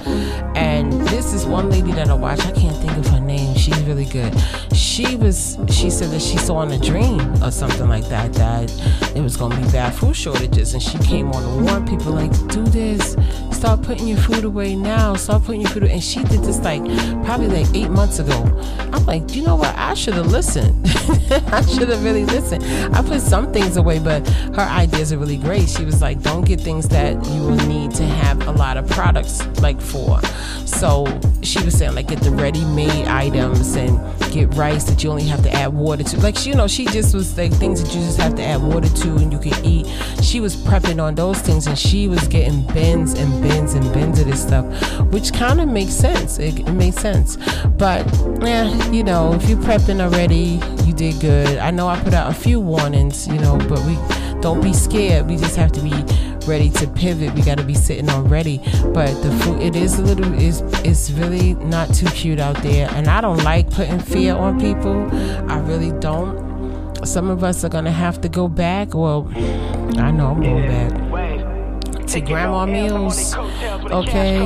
And 0.57 0.91
this 1.07 1.33
is 1.33 1.45
one 1.45 1.69
lady 1.69 1.93
that 1.93 2.09
I 2.09 2.13
watch. 2.15 2.41
I 2.41 2.51
can't 2.51 2.75
think 2.75 2.97
of 2.97 3.07
her 3.07 3.21
name. 3.21 3.55
She's 3.55 3.79
really 3.83 4.05
good. 4.05 4.33
She 4.73 5.15
was 5.15 5.57
she 5.69 5.89
said 5.89 6.09
that 6.09 6.21
she 6.21 6.37
saw 6.37 6.61
in 6.63 6.71
a 6.71 6.77
dream 6.77 7.21
or 7.41 7.51
something 7.51 7.87
like 7.87 8.07
that 8.09 8.33
that 8.33 8.69
it 9.15 9.21
was 9.21 9.37
gonna 9.37 9.55
be 9.55 9.71
bad 9.71 9.93
food 9.95 10.15
shortages 10.15 10.73
and 10.73 10.83
she 10.83 10.97
came 10.99 11.31
on 11.31 11.41
to 11.41 11.63
warn 11.63 11.87
people 11.87 12.11
like 12.11 12.31
do 12.49 12.63
this 12.65 13.12
start 13.51 13.81
putting 13.81 14.07
your 14.07 14.17
food 14.17 14.43
away 14.43 14.75
now 14.75 15.15
start 15.15 15.43
putting 15.43 15.61
your 15.61 15.69
food 15.69 15.83
away. 15.83 15.93
and 15.93 16.03
she 16.03 16.23
did 16.23 16.41
this 16.43 16.59
like 16.59 16.83
probably 17.25 17.47
like 17.47 17.67
eight 17.75 17.89
months 17.89 18.19
ago. 18.19 18.43
I'm 18.91 19.05
like 19.05 19.35
you 19.35 19.43
know 19.43 19.55
what? 19.55 19.75
I 19.75 19.93
should 19.93 20.15
have 20.15 20.27
listened. 20.27 20.85
I 21.51 21.61
should 21.65 21.89
have 21.89 22.03
really 22.03 22.25
listened. 22.25 22.63
I 22.95 23.01
put 23.01 23.21
some 23.21 23.51
things 23.51 23.77
away 23.77 23.99
but 23.99 24.27
her 24.27 24.61
ideas 24.61 25.13
are 25.13 25.17
really 25.17 25.37
great. 25.37 25.69
She 25.69 25.85
was 25.85 26.01
like 26.01 26.21
don't 26.21 26.45
get 26.45 26.61
things 26.61 26.87
that 26.89 27.13
you 27.27 27.41
will 27.41 27.67
need 27.67 27.91
to 27.95 28.03
have 28.05 28.47
a 28.47 28.51
lot 28.51 28.77
of 28.77 28.87
products 28.89 29.45
like 29.61 29.79
for. 29.81 30.19
So 30.65 31.05
she 31.41 31.63
was 31.63 31.77
saying 31.77 31.95
like 31.95 32.07
get 32.07 32.19
the 32.21 32.31
ready-made 32.31 33.07
items 33.07 33.75
and 33.75 33.99
get 34.31 34.53
rice 34.55 34.85
that 34.85 35.03
you 35.03 35.09
only 35.09 35.25
have 35.25 35.43
to 35.43 35.51
add 35.51 35.73
water 35.73 36.03
to. 36.03 36.19
Like 36.19 36.45
you 36.45 36.55
know 36.55 36.67
she 36.67 36.85
just 36.85 37.13
was 37.13 37.37
like 37.37 37.51
things 37.53 37.81
that 37.81 37.93
you 37.93 38.01
just 38.01 38.19
have 38.19 38.35
to 38.35 38.43
add 38.43 38.61
water 38.61 38.89
to 38.89 39.15
and 39.17 39.31
you 39.31 39.39
can 39.39 39.65
eat. 39.65 39.87
She 40.21 40.39
was 40.39 40.55
prepping 40.55 41.01
on 41.01 41.15
those 41.15 41.39
things 41.39 41.67
and 41.67 41.77
she 41.77 42.07
was 42.07 42.27
getting 42.27 42.65
bins 42.67 43.02
and 43.11 43.43
bins 43.43 43.73
and 43.73 43.93
bins 43.93 44.19
of 44.19 44.27
this 44.27 44.41
stuff 44.41 44.65
which 45.11 45.33
kind 45.33 45.59
of 45.59 45.67
makes 45.67 45.93
sense. 45.93 46.39
It, 46.39 46.59
it 46.59 46.71
makes 46.71 46.97
sense. 46.97 47.37
But 47.77 48.05
yeah 48.41 48.91
you 48.91 49.03
know 49.03 49.33
if 49.33 49.49
you're 49.49 49.59
prepping 49.59 49.99
already 49.99 50.59
you 50.85 50.93
did 50.93 51.19
good. 51.19 51.57
I 51.57 51.71
know 51.71 51.87
i 51.89 51.99
put 52.01 52.13
out 52.13 52.31
a 52.31 52.33
few 52.33 52.59
warnings 52.59 53.27
you 53.27 53.37
know 53.39 53.57
but 53.69 53.79
we 53.85 53.97
don't 54.41 54.61
be 54.61 54.73
scared. 54.73 55.27
We 55.27 55.35
just 55.35 55.55
have 55.57 55.71
to 55.73 55.81
be 55.81 55.91
ready 56.47 56.69
to 56.69 56.87
pivot. 56.87 57.33
We 57.33 57.41
got 57.41 57.57
to 57.57 57.63
be 57.63 57.73
sitting 57.73 58.09
on 58.09 58.27
ready. 58.27 58.57
But 58.93 59.21
the 59.21 59.31
food 59.41 59.61
it 59.61 59.75
is 59.75 59.99
a 59.99 60.01
little 60.01 60.33
is 60.33 60.61
it's 60.83 61.11
really 61.11 61.53
not 61.55 61.93
too 61.93 62.07
cute 62.07 62.39
out 62.39 62.61
there. 62.63 62.89
And 62.91 63.07
i 63.07 63.21
don't 63.21 63.43
like 63.43 63.69
putting 63.69 63.99
fear 63.99 64.35
on 64.35 64.59
people. 64.59 65.09
I 65.51 65.59
really 65.59 65.91
don't. 65.99 67.05
Some 67.05 67.29
of 67.29 67.43
us 67.43 67.65
are 67.65 67.69
gonna 67.69 67.91
have 67.91 68.21
to 68.21 68.29
go 68.29 68.47
back. 68.47 68.93
Well 68.93 69.29
i 69.97 70.09
know 70.09 70.31
i'm 70.31 70.41
going 70.41 70.67
back 70.67 71.12
to 72.07 72.21
grandma 72.21 72.65
meals 72.65 73.35
okay 73.91 74.37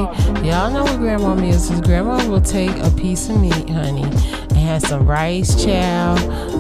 y'all 0.44 0.72
know 0.72 0.84
what 0.84 0.98
grandma 0.98 1.36
meals 1.36 1.70
is 1.70 1.82
grandma 1.82 2.26
will 2.28 2.42
take 2.42 2.76
a 2.78 2.92
piece 2.92 3.30
of 3.30 3.40
meat 3.40 3.70
honey 3.70 4.04
and 4.04 4.58
have 4.58 4.82
some 4.82 5.06
rice 5.06 5.64
chow 5.64 6.16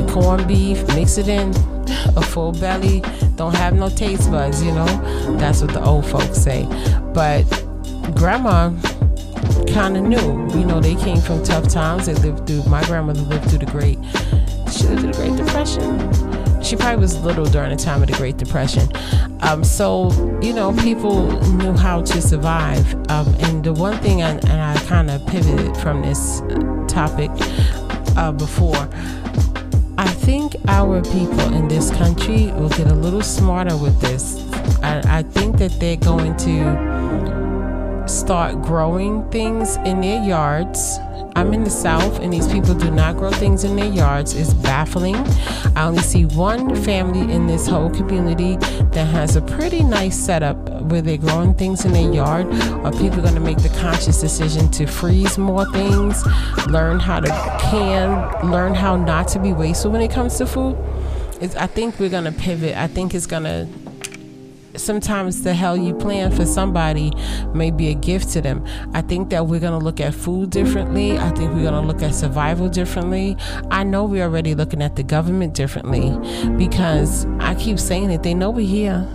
corned 0.10 0.48
beef 0.48 0.86
mix 0.90 1.18
it 1.18 1.28
in 1.28 1.50
a 2.16 2.22
full 2.22 2.52
belly 2.54 3.02
don't 3.38 3.56
have 3.56 3.76
no 3.76 3.88
taste 3.88 4.32
buds, 4.32 4.64
you 4.64 4.72
know? 4.72 4.86
That's 5.38 5.62
what 5.62 5.72
the 5.72 5.84
old 5.84 6.06
folks 6.06 6.40
say. 6.40 6.64
But 7.14 7.44
grandma 8.16 8.72
kind 9.72 9.96
of 9.96 10.04
knew, 10.04 10.60
you 10.60 10.66
know, 10.66 10.82
they 10.82 10.96
came 10.96 11.22
from 11.22 11.44
tough 11.44 11.70
times. 11.70 12.08
They 12.08 12.16
lived 12.16 12.48
through, 12.48 12.64
my 12.64 12.84
grandmother 12.86 13.22
lived 13.22 13.50
through 13.50 13.60
the 13.60 13.68
Great, 13.68 14.00
she 14.72 14.88
lived 14.88 15.02
through 15.02 15.12
the 15.12 15.18
Great 15.18 15.38
Depression. 15.38 16.27
She 16.68 16.76
probably 16.76 17.00
was 17.00 17.18
little 17.22 17.46
during 17.46 17.70
the 17.70 17.82
time 17.82 18.02
of 18.02 18.10
the 18.10 18.18
Great 18.18 18.36
Depression. 18.36 18.90
Um, 19.40 19.64
so, 19.64 20.12
you 20.42 20.52
know, 20.52 20.74
people 20.74 21.26
knew 21.54 21.72
how 21.72 22.02
to 22.02 22.22
survive. 22.22 22.94
Um, 23.10 23.34
and 23.40 23.64
the 23.64 23.72
one 23.72 23.98
thing, 24.00 24.22
I, 24.22 24.32
and 24.32 24.50
I 24.50 24.76
kind 24.84 25.10
of 25.10 25.26
pivoted 25.28 25.78
from 25.78 26.02
this 26.02 26.42
topic 26.90 27.32
uh, 28.18 28.34
before, 28.34 28.90
I 29.98 30.10
think 30.10 30.58
our 30.68 31.02
people 31.04 31.54
in 31.54 31.70
this 31.70 31.90
country 31.92 32.52
will 32.52 32.68
get 32.68 32.88
a 32.88 32.96
little 32.96 33.24
smarter 33.24 33.78
with 33.78 34.02
this. 34.02 34.36
I, 34.84 35.20
I 35.20 35.24
think 35.24 35.60
that 35.60 35.72
they're 35.80 35.96
going 35.96 36.36
to 36.36 36.97
start 38.08 38.62
growing 38.62 39.30
things 39.30 39.78
in 39.78 40.02
their 40.02 40.24
yards 40.24 41.00
I'm 41.38 41.54
in 41.54 41.64
the 41.64 41.70
South 41.70 42.20
and 42.20 42.34
these 42.34 42.48
people 42.52 42.74
do 42.74 42.90
not 42.90 43.16
grow 43.16 43.30
things 43.30 43.64
in 43.64 43.76
their 43.76 43.94
yards. 43.94 44.34
It's 44.34 44.56
baffling. 44.56 45.16
I 45.76 45.86
only 45.86 46.02
see 46.02 46.26
one 46.26 46.76
family 46.78 47.32
in 47.32 47.46
this 47.46 47.68
whole 47.68 47.92
community 47.92 48.56
that 48.56 49.06
has 49.06 49.36
a 49.36 49.42
pretty 49.44 49.84
nice 49.84 50.18
setup 50.18 50.58
where 50.86 51.04
they're 51.04 51.20
growing 51.20 51.54
things 51.54 51.86
in 51.86 51.94
their 51.94 52.12
yard. 52.12 52.48
Are 52.84 52.92
people 52.92 53.22
going 53.22 53.36
to 53.36 53.40
make 53.40 53.60
the 53.60 53.70
conscious 53.70 54.20
decision 54.20 54.72
to 54.72 54.88
freeze 54.88 55.38
more 55.38 55.72
things, 55.74 56.26
learn 56.66 57.00
how 57.00 57.20
to 57.20 57.30
can, 57.62 58.50
learn 58.50 58.74
how 58.74 58.96
not 58.96 59.28
to 59.28 59.40
be 59.40 59.54
wasteful 59.54 59.92
when 59.92 60.02
it 60.02 60.10
comes 60.10 60.40
to 60.40 60.48
food? 60.48 60.76
It's, 61.40 61.56
I 61.56 61.68
think 61.68 62.00
we're 62.00 62.10
going 62.10 62.24
to 62.24 62.32
pivot. 62.32 62.76
I 62.76 62.88
think 62.88 63.14
it's 63.14 63.28
going 63.28 63.44
to 63.44 63.68
sometimes 64.78 65.44
the 65.44 65.54
hell 65.54 65.78
you 65.78 65.94
plan 65.94 66.32
for 66.32 66.46
somebody 66.46 67.12
may 67.54 67.72
be 67.72 67.90
a 67.90 67.94
gift 67.94 68.30
to 68.30 68.42
them. 68.42 68.64
I 68.94 69.02
think 69.02 69.30
that 69.30 69.48
we're 69.48 69.60
going 69.60 69.78
to 69.78 69.84
look 69.84 70.00
at 70.00 70.14
food 70.14 70.50
differently. 70.50 71.18
I 71.18 71.30
think 71.32 71.54
we're 71.54 71.70
going 71.70 71.74
to 71.74 71.82
look 71.82 72.02
at 72.02 72.14
survival 72.14 72.70
differently. 72.70 73.38
I 73.72 73.84
know 73.84 74.06
we're 74.06 74.24
already 74.24 74.56
looking 74.56 74.82
at 74.82 74.96
the 74.96 75.04
government 75.04 75.54
differently 75.54 76.12
because 76.58 77.26
I 77.40 77.56
keep 77.56 77.80
saying 77.80 78.12
it. 78.12 78.24
They 78.24 78.34
know 78.34 78.50
we're 78.50 78.68
here. 78.68 79.08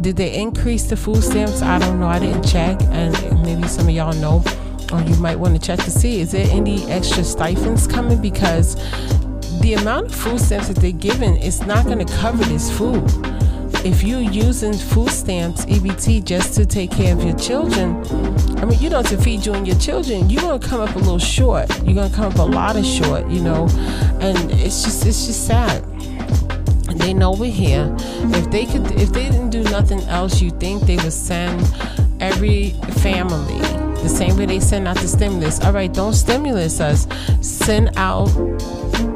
Did 0.00 0.16
they 0.16 0.34
increase 0.34 0.84
the 0.84 0.96
food 0.96 1.22
stamps? 1.22 1.60
I 1.60 1.78
don't 1.78 1.98
know. 1.98 2.06
I 2.06 2.20
didn't 2.20 2.44
check. 2.44 2.80
And 2.84 3.12
maybe 3.42 3.66
some 3.66 3.88
of 3.88 3.94
y'all 3.94 4.14
know, 4.14 4.44
or 4.92 5.02
you 5.02 5.16
might 5.16 5.36
want 5.36 5.54
to 5.54 5.60
check 5.60 5.80
to 5.84 5.90
see 5.90 6.20
is 6.20 6.32
there 6.32 6.46
any 6.50 6.84
extra 6.90 7.24
stipends 7.24 7.86
coming? 7.86 8.20
Because 8.20 8.76
the 9.60 9.74
amount 9.74 10.06
of 10.06 10.14
food 10.14 10.40
stamps 10.40 10.68
that 10.68 10.76
they're 10.76 10.92
giving 10.92 11.36
is 11.36 11.62
not 11.66 11.84
going 11.84 12.04
to 12.04 12.12
cover 12.14 12.44
this 12.44 12.70
food. 12.76 13.04
If 13.84 14.02
you're 14.02 14.20
using 14.20 14.72
food 14.72 15.10
stamps, 15.10 15.64
EBT, 15.66 16.24
just 16.24 16.54
to 16.54 16.66
take 16.66 16.90
care 16.90 17.14
of 17.14 17.22
your 17.22 17.36
children, 17.36 18.04
I 18.58 18.64
mean, 18.64 18.78
you 18.80 18.90
know, 18.90 19.02
to 19.02 19.16
feed 19.16 19.46
you 19.46 19.54
and 19.54 19.66
your 19.66 19.78
children, 19.78 20.28
you're 20.28 20.42
gonna 20.42 20.58
come 20.58 20.80
up 20.80 20.94
a 20.96 20.98
little 20.98 21.18
short. 21.18 21.68
You're 21.84 21.94
gonna 21.94 22.14
come 22.14 22.32
up 22.32 22.38
a 22.38 22.42
lot 22.42 22.76
of 22.76 22.84
short, 22.84 23.28
you 23.30 23.40
know, 23.40 23.68
and 24.20 24.50
it's 24.50 24.82
just, 24.82 25.06
it's 25.06 25.26
just 25.26 25.46
sad. 25.46 25.84
They 26.98 27.14
know 27.14 27.32
we're 27.32 27.52
here. 27.52 27.94
If 28.00 28.50
they 28.50 28.66
could, 28.66 28.90
if 28.92 29.12
they 29.12 29.30
didn't 29.30 29.50
do 29.50 29.62
nothing 29.62 30.00
else, 30.08 30.42
you 30.42 30.50
think 30.50 30.82
they 30.82 30.96
would 30.96 31.12
send 31.12 31.62
every 32.20 32.70
family 33.00 33.87
the 34.02 34.08
same 34.08 34.36
way 34.36 34.46
they 34.46 34.60
send 34.60 34.86
out 34.88 34.96
the 34.96 35.08
stimulus. 35.08 35.60
All 35.60 35.72
right, 35.72 35.92
don't 35.92 36.14
stimulus 36.14 36.80
us. 36.80 37.06
Send 37.40 37.90
out 37.96 38.28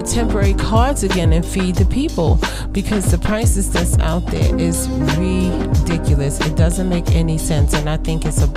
temporary 0.07 0.55
cards 0.55 1.05
again 1.05 1.33
and 1.33 1.45
feed 1.45 1.77
the 1.77 1.85
people 1.85 2.39
because 2.73 3.11
the 3.11 3.19
prices 3.19 3.71
that's 3.71 3.99
out 3.99 4.27
there 4.27 4.59
is 4.59 4.89
ridiculous. 5.17 6.41
It 6.41 6.57
doesn't 6.57 6.89
make 6.89 7.11
any 7.13 7.39
sense, 7.39 7.75
and 7.75 7.89
I 7.89 7.97
think 7.99 8.25
it's 8.25 8.43
a, 8.43 8.51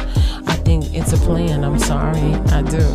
I 0.47 0.55
think 0.65 0.93
it's 0.93 1.13
a 1.13 1.17
plan. 1.17 1.63
I'm 1.63 1.79
sorry, 1.79 2.33
I 2.51 2.61
do, 2.61 2.85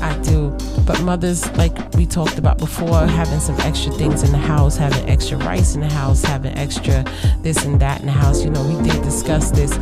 I 0.00 0.18
do. 0.22 0.56
But 0.86 1.00
mothers, 1.02 1.50
like 1.56 1.76
we 1.94 2.06
talked 2.06 2.38
about 2.38 2.58
before, 2.58 3.06
having 3.06 3.40
some 3.40 3.58
extra 3.60 3.92
things 3.92 4.22
in 4.22 4.32
the 4.32 4.38
house, 4.38 4.76
having 4.76 5.08
extra 5.08 5.38
rice 5.38 5.74
in 5.74 5.80
the 5.80 5.88
house, 5.88 6.22
having 6.24 6.56
extra 6.56 7.04
this 7.42 7.64
and 7.64 7.78
that 7.80 8.00
in 8.00 8.06
the 8.06 8.12
house. 8.12 8.44
You 8.44 8.50
know, 8.50 8.66
we 8.66 8.82
did 8.88 9.02
discuss 9.02 9.50
this 9.50 9.72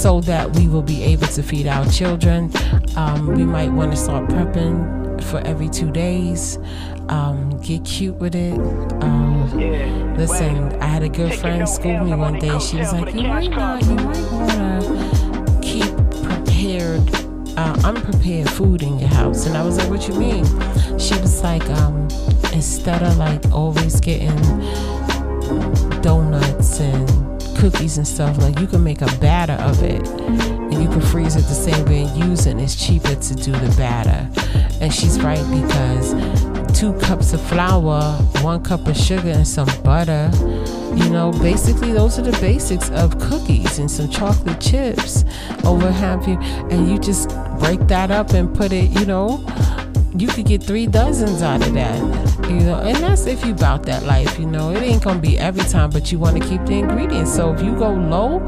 so 0.00 0.18
that 0.22 0.50
we 0.56 0.66
will 0.66 0.82
be 0.82 1.02
able 1.02 1.26
to 1.26 1.42
feed 1.42 1.66
our 1.66 1.84
children. 1.90 2.50
Um, 2.96 3.26
we 3.26 3.44
might 3.44 3.70
want 3.70 3.90
to 3.90 3.98
start 3.98 4.30
prepping 4.30 5.22
for 5.24 5.40
every 5.46 5.68
two 5.68 5.90
days. 5.90 6.58
Um, 7.10 7.60
get 7.60 7.84
cute 7.84 8.14
with 8.14 8.34
it. 8.34 8.58
Um, 9.02 10.16
listen, 10.16 10.72
I 10.80 10.86
had 10.86 11.02
a 11.02 11.08
good 11.10 11.34
friend 11.34 11.68
school 11.68 12.02
me 12.02 12.14
one 12.14 12.38
day. 12.38 12.58
She 12.60 12.78
was 12.78 12.94
like, 12.94 13.14
"You 13.14 13.28
might 13.28 13.50
not, 13.50 13.82
you 13.84 13.96
might 13.96 14.32
wanna 14.32 15.58
keep 15.60 15.94
prepared, 16.22 17.02
uh, 17.58 17.76
unprepared 17.84 18.48
food 18.48 18.82
in 18.82 18.98
your 18.98 19.08
house." 19.10 19.44
And 19.44 19.54
I 19.54 19.62
was 19.62 19.76
like, 19.76 19.90
"What 19.90 20.08
you 20.08 20.14
mean?" 20.14 20.46
She 20.98 21.14
was 21.20 21.42
like, 21.42 21.68
um, 21.68 22.08
"Instead 22.54 23.02
of 23.02 23.18
like 23.18 23.44
always 23.52 24.00
getting 24.00 24.40
donuts 26.00 26.80
and 26.80 27.29
cookies 27.60 27.98
and 27.98 28.06
stuff, 28.06 28.38
like 28.38 28.58
you 28.58 28.66
can 28.66 28.82
make 28.82 29.02
a 29.02 29.18
batter 29.18 29.58
of 29.62 29.82
it." 29.82 30.06
and 30.70 30.82
you 30.82 30.88
can 30.88 31.00
freeze 31.00 31.34
it 31.34 31.42
the 31.42 31.54
same 31.54 31.84
way 31.86 32.04
and 32.04 32.24
use 32.24 32.46
it 32.46 32.52
and 32.52 32.60
it's 32.60 32.76
cheaper 32.76 33.14
to 33.16 33.34
do 33.34 33.50
the 33.50 33.74
batter 33.76 34.28
and 34.80 34.94
she's 34.94 35.20
right 35.20 35.44
because 35.50 36.12
two 36.78 36.92
cups 37.00 37.32
of 37.32 37.40
flour 37.42 38.00
one 38.42 38.62
cup 38.62 38.86
of 38.86 38.96
sugar 38.96 39.30
and 39.30 39.46
some 39.46 39.68
butter 39.82 40.30
you 40.94 41.10
know 41.10 41.32
basically 41.42 41.92
those 41.92 42.18
are 42.18 42.22
the 42.22 42.38
basics 42.40 42.88
of 42.90 43.18
cookies 43.18 43.78
and 43.78 43.90
some 43.90 44.08
chocolate 44.08 44.60
chips 44.60 45.24
what 45.62 45.92
have 45.92 46.26
you 46.28 46.38
and 46.70 46.88
you 46.88 46.98
just 46.98 47.28
break 47.58 47.80
that 47.88 48.10
up 48.12 48.30
and 48.30 48.54
put 48.54 48.72
it 48.72 48.90
you 48.90 49.04
know 49.04 49.44
you 50.16 50.26
could 50.28 50.46
get 50.46 50.62
three 50.62 50.86
dozens 50.86 51.42
out 51.42 51.64
of 51.66 51.72
that 51.74 51.98
you 52.48 52.60
know 52.60 52.80
and 52.80 52.96
that's 52.96 53.26
if 53.26 53.44
you 53.44 53.54
bout 53.54 53.84
that 53.84 54.02
life 54.04 54.38
you 54.38 54.46
know 54.46 54.70
it 54.70 54.82
ain't 54.82 55.02
gonna 55.02 55.20
be 55.20 55.38
every 55.38 55.62
time 55.64 55.90
but 55.90 56.10
you 56.10 56.18
want 56.18 56.40
to 56.40 56.48
keep 56.48 56.64
the 56.66 56.74
ingredients 56.74 57.32
so 57.34 57.52
if 57.52 57.62
you 57.62 57.74
go 57.76 57.90
low 57.90 58.40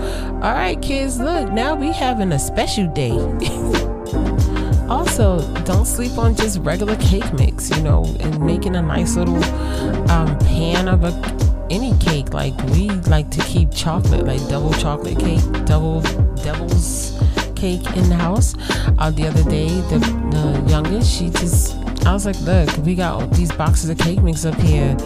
all 0.42 0.54
right 0.54 0.82
kids 0.82 1.20
look 1.20 1.52
now 1.52 1.74
we 1.74 1.88
having 1.92 2.32
a 2.32 2.38
special 2.38 2.86
day. 2.92 3.12
Also 4.88 5.40
don't 5.64 5.86
sleep 5.86 6.18
on 6.18 6.34
just 6.34 6.58
regular 6.58 6.96
cake 6.96 7.32
mix 7.32 7.70
you 7.70 7.80
know 7.82 8.04
and 8.20 8.38
making 8.44 8.76
a 8.76 8.82
nice 8.82 9.16
little 9.16 9.42
um, 10.10 10.38
pan 10.40 10.86
of 10.86 11.02
a 11.04 11.12
any 11.70 11.96
cake 11.96 12.34
like 12.34 12.54
we 12.64 12.90
like 13.08 13.30
to 13.30 13.40
keep 13.44 13.72
chocolate 13.72 14.26
like 14.26 14.46
double 14.48 14.72
chocolate 14.74 15.18
cake 15.18 15.40
double 15.64 16.02
devil's 16.42 17.18
cake 17.62 17.96
in 17.96 18.08
the 18.08 18.16
house. 18.16 18.56
Uh, 18.98 19.08
the 19.12 19.24
other 19.24 19.44
day, 19.44 19.68
the, 19.68 19.98
the 20.32 20.64
youngest, 20.68 21.16
she 21.16 21.30
just, 21.30 21.76
I 22.04 22.12
was 22.12 22.26
like, 22.26 22.40
look, 22.40 22.68
we 22.78 22.96
got 22.96 23.30
these 23.34 23.52
boxes 23.52 23.88
of 23.88 23.98
cake 23.98 24.20
mix 24.20 24.44
up 24.44 24.56
here. 24.56 24.96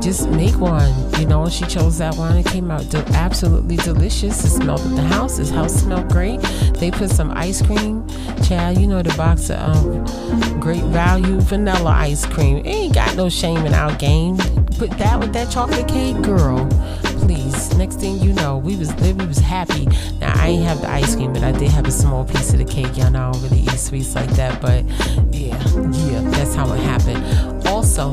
Just 0.00 0.28
make 0.30 0.58
one, 0.58 0.92
you 1.20 1.26
know. 1.26 1.48
She 1.48 1.64
chose 1.66 1.98
that 1.98 2.16
one. 2.16 2.36
It 2.36 2.46
came 2.46 2.68
out 2.68 2.90
de- 2.90 3.06
absolutely 3.10 3.76
delicious. 3.76 4.44
It 4.44 4.50
smelled 4.50 4.80
at 4.80 4.96
the 4.96 5.02
house. 5.02 5.36
This 5.36 5.50
house 5.50 5.72
smelled 5.72 6.10
great. 6.10 6.40
They 6.80 6.90
put 6.90 7.10
some 7.10 7.30
ice 7.30 7.62
cream, 7.62 8.04
Chad. 8.42 8.78
You 8.78 8.88
know 8.88 9.02
the 9.02 9.14
box 9.16 9.48
of 9.48 9.60
um, 9.60 10.58
great 10.58 10.82
value 10.86 11.40
vanilla 11.40 11.90
ice 11.90 12.26
cream. 12.26 12.66
ain't 12.66 12.92
got 12.92 13.14
no 13.14 13.28
shame 13.28 13.64
in 13.64 13.72
our 13.72 13.94
game. 13.98 14.36
Put 14.78 14.90
that 14.98 15.20
with 15.20 15.32
that 15.34 15.48
chocolate 15.52 15.86
cake, 15.86 16.20
girl 16.22 16.68
please. 17.20 17.74
Next 17.76 17.96
thing 17.96 18.18
you 18.20 18.32
know, 18.32 18.58
we 18.58 18.76
was 18.76 18.92
we 18.94 19.26
was 19.26 19.38
happy. 19.38 19.86
Now 20.20 20.32
I 20.36 20.48
ain't 20.48 20.64
have 20.64 20.80
the 20.80 20.90
ice 20.90 21.14
cream, 21.14 21.32
but 21.32 21.42
I 21.42 21.52
did 21.52 21.70
have 21.70 21.86
a 21.86 21.90
small 21.90 22.24
piece 22.24 22.52
of 22.52 22.58
the 22.58 22.64
cake. 22.64 22.96
Y'all 22.96 23.10
know 23.10 23.28
I 23.28 23.32
don't 23.32 23.42
really 23.42 23.60
eat 23.62 23.78
sweets 23.78 24.14
like 24.14 24.30
that, 24.30 24.60
but 24.60 24.84
yeah, 25.32 25.58
yeah, 26.08 26.20
that's 26.30 26.54
how 26.54 26.72
it 26.72 26.80
happened. 26.80 27.66
Also, 27.68 28.12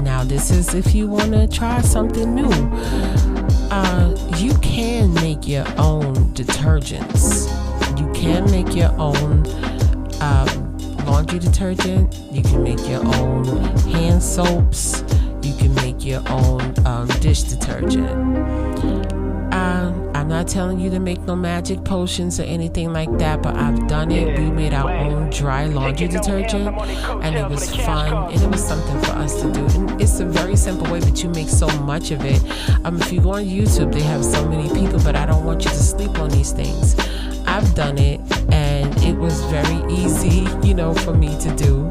now 0.00 0.24
this 0.24 0.50
is 0.50 0.74
if 0.74 0.94
you 0.94 1.06
want 1.06 1.32
to 1.32 1.46
try 1.46 1.80
something 1.82 2.34
new. 2.34 2.50
Uh, 3.70 4.16
you 4.38 4.56
can 4.58 5.12
make 5.14 5.46
your 5.46 5.66
own 5.76 6.14
detergents. 6.32 7.48
You 7.98 8.10
can 8.12 8.50
make 8.50 8.74
your 8.74 8.90
own 8.98 9.46
um, 10.22 10.78
laundry 11.04 11.38
detergent. 11.38 12.14
You 12.32 12.42
can 12.42 12.62
make 12.62 12.80
your 12.88 13.04
own 13.04 13.44
hand 13.92 14.22
soaps 14.22 15.02
you 15.48 15.56
can 15.56 15.74
make 15.74 16.04
your 16.04 16.22
own 16.28 16.74
um, 16.86 17.08
dish 17.20 17.42
detergent. 17.44 18.10
Um, 19.54 20.10
I'm 20.14 20.28
not 20.28 20.46
telling 20.46 20.78
you 20.78 20.90
to 20.90 21.00
make 21.00 21.22
no 21.22 21.34
magic 21.34 21.84
potions 21.84 22.38
or 22.38 22.42
anything 22.42 22.92
like 22.92 23.10
that, 23.18 23.42
but 23.42 23.56
I've 23.56 23.88
done 23.88 24.10
it. 24.10 24.38
We 24.38 24.50
made 24.50 24.74
our 24.74 24.90
own 24.90 25.30
dry 25.30 25.64
laundry 25.64 26.08
detergent, 26.08 26.68
and 27.24 27.34
it 27.34 27.48
was 27.48 27.74
fun, 27.74 28.30
and 28.30 28.42
it 28.42 28.50
was 28.50 28.62
something 28.62 29.00
for 29.00 29.12
us 29.12 29.40
to 29.40 29.50
do. 29.50 29.64
And 29.64 30.00
it's 30.00 30.20
a 30.20 30.26
very 30.26 30.54
simple 30.54 30.92
way, 30.92 31.00
but 31.00 31.22
you 31.22 31.30
make 31.30 31.48
so 31.48 31.66
much 31.80 32.10
of 32.10 32.22
it. 32.24 32.42
Um, 32.84 33.00
if 33.00 33.10
you 33.10 33.22
go 33.22 33.34
on 33.34 33.44
YouTube, 33.44 33.92
they 33.92 34.02
have 34.02 34.22
so 34.22 34.46
many 34.46 34.68
people, 34.68 35.00
but 35.02 35.16
I 35.16 35.24
don't 35.24 35.46
want 35.46 35.64
you 35.64 35.70
to 35.70 35.76
sleep 35.76 36.18
on 36.18 36.28
these 36.28 36.52
things. 36.52 36.94
I've 37.46 37.74
done 37.74 37.96
it, 37.96 38.20
and 38.52 38.94
it 39.02 39.16
was 39.16 39.42
very 39.44 39.82
easy, 39.90 40.46
you 40.62 40.74
know, 40.74 40.92
for 40.92 41.14
me 41.14 41.38
to 41.40 41.56
do 41.56 41.90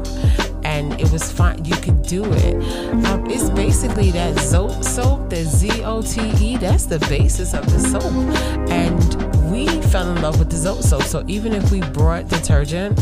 and 0.78 1.00
it 1.00 1.10
was 1.10 1.30
fine. 1.30 1.64
You 1.64 1.76
could 1.76 2.02
do 2.02 2.24
it. 2.24 2.54
Um, 3.06 3.28
it's 3.28 3.50
basically 3.50 4.10
that 4.12 4.36
Zote 4.36 4.84
soap, 4.84 5.28
the 5.28 5.44
Z 5.44 5.82
O 5.84 6.02
T 6.02 6.20
E. 6.40 6.56
That's 6.56 6.86
the 6.86 7.00
basis 7.00 7.52
of 7.52 7.66
the 7.72 7.80
soap, 7.80 8.14
and 8.70 9.50
we 9.50 9.66
fell 9.90 10.08
in 10.10 10.22
love 10.22 10.38
with 10.38 10.50
the 10.50 10.56
Zote 10.56 10.82
soap. 10.82 11.02
So 11.02 11.24
even 11.26 11.52
if 11.52 11.70
we 11.70 11.80
brought 11.80 12.28
detergent, 12.28 12.98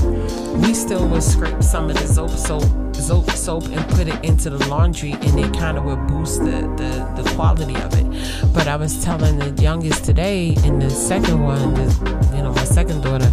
we 0.62 0.72
still 0.72 1.06
would 1.08 1.22
scrape 1.22 1.62
some 1.62 1.90
of 1.90 1.96
the 1.96 2.04
Zote 2.04 2.30
soap, 2.30 2.64
Zote 2.92 3.30
soap, 3.32 3.64
and 3.68 3.86
put 3.90 4.08
it 4.08 4.24
into 4.24 4.48
the 4.50 4.66
laundry, 4.68 5.12
and 5.12 5.38
it 5.38 5.52
kind 5.58 5.76
of 5.76 5.84
would 5.84 6.06
boost 6.06 6.40
the, 6.40 6.62
the 6.80 7.22
the 7.22 7.30
quality 7.34 7.76
of 7.76 7.92
it. 7.94 8.06
But 8.54 8.66
I 8.68 8.76
was 8.76 9.04
telling 9.04 9.38
the 9.38 9.50
youngest 9.62 10.04
today, 10.04 10.54
and 10.64 10.80
the 10.80 10.90
second 10.90 11.42
one, 11.42 11.74
the, 11.74 12.30
you 12.34 12.42
know, 12.42 12.52
my 12.52 12.64
second 12.64 13.02
daughter, 13.02 13.30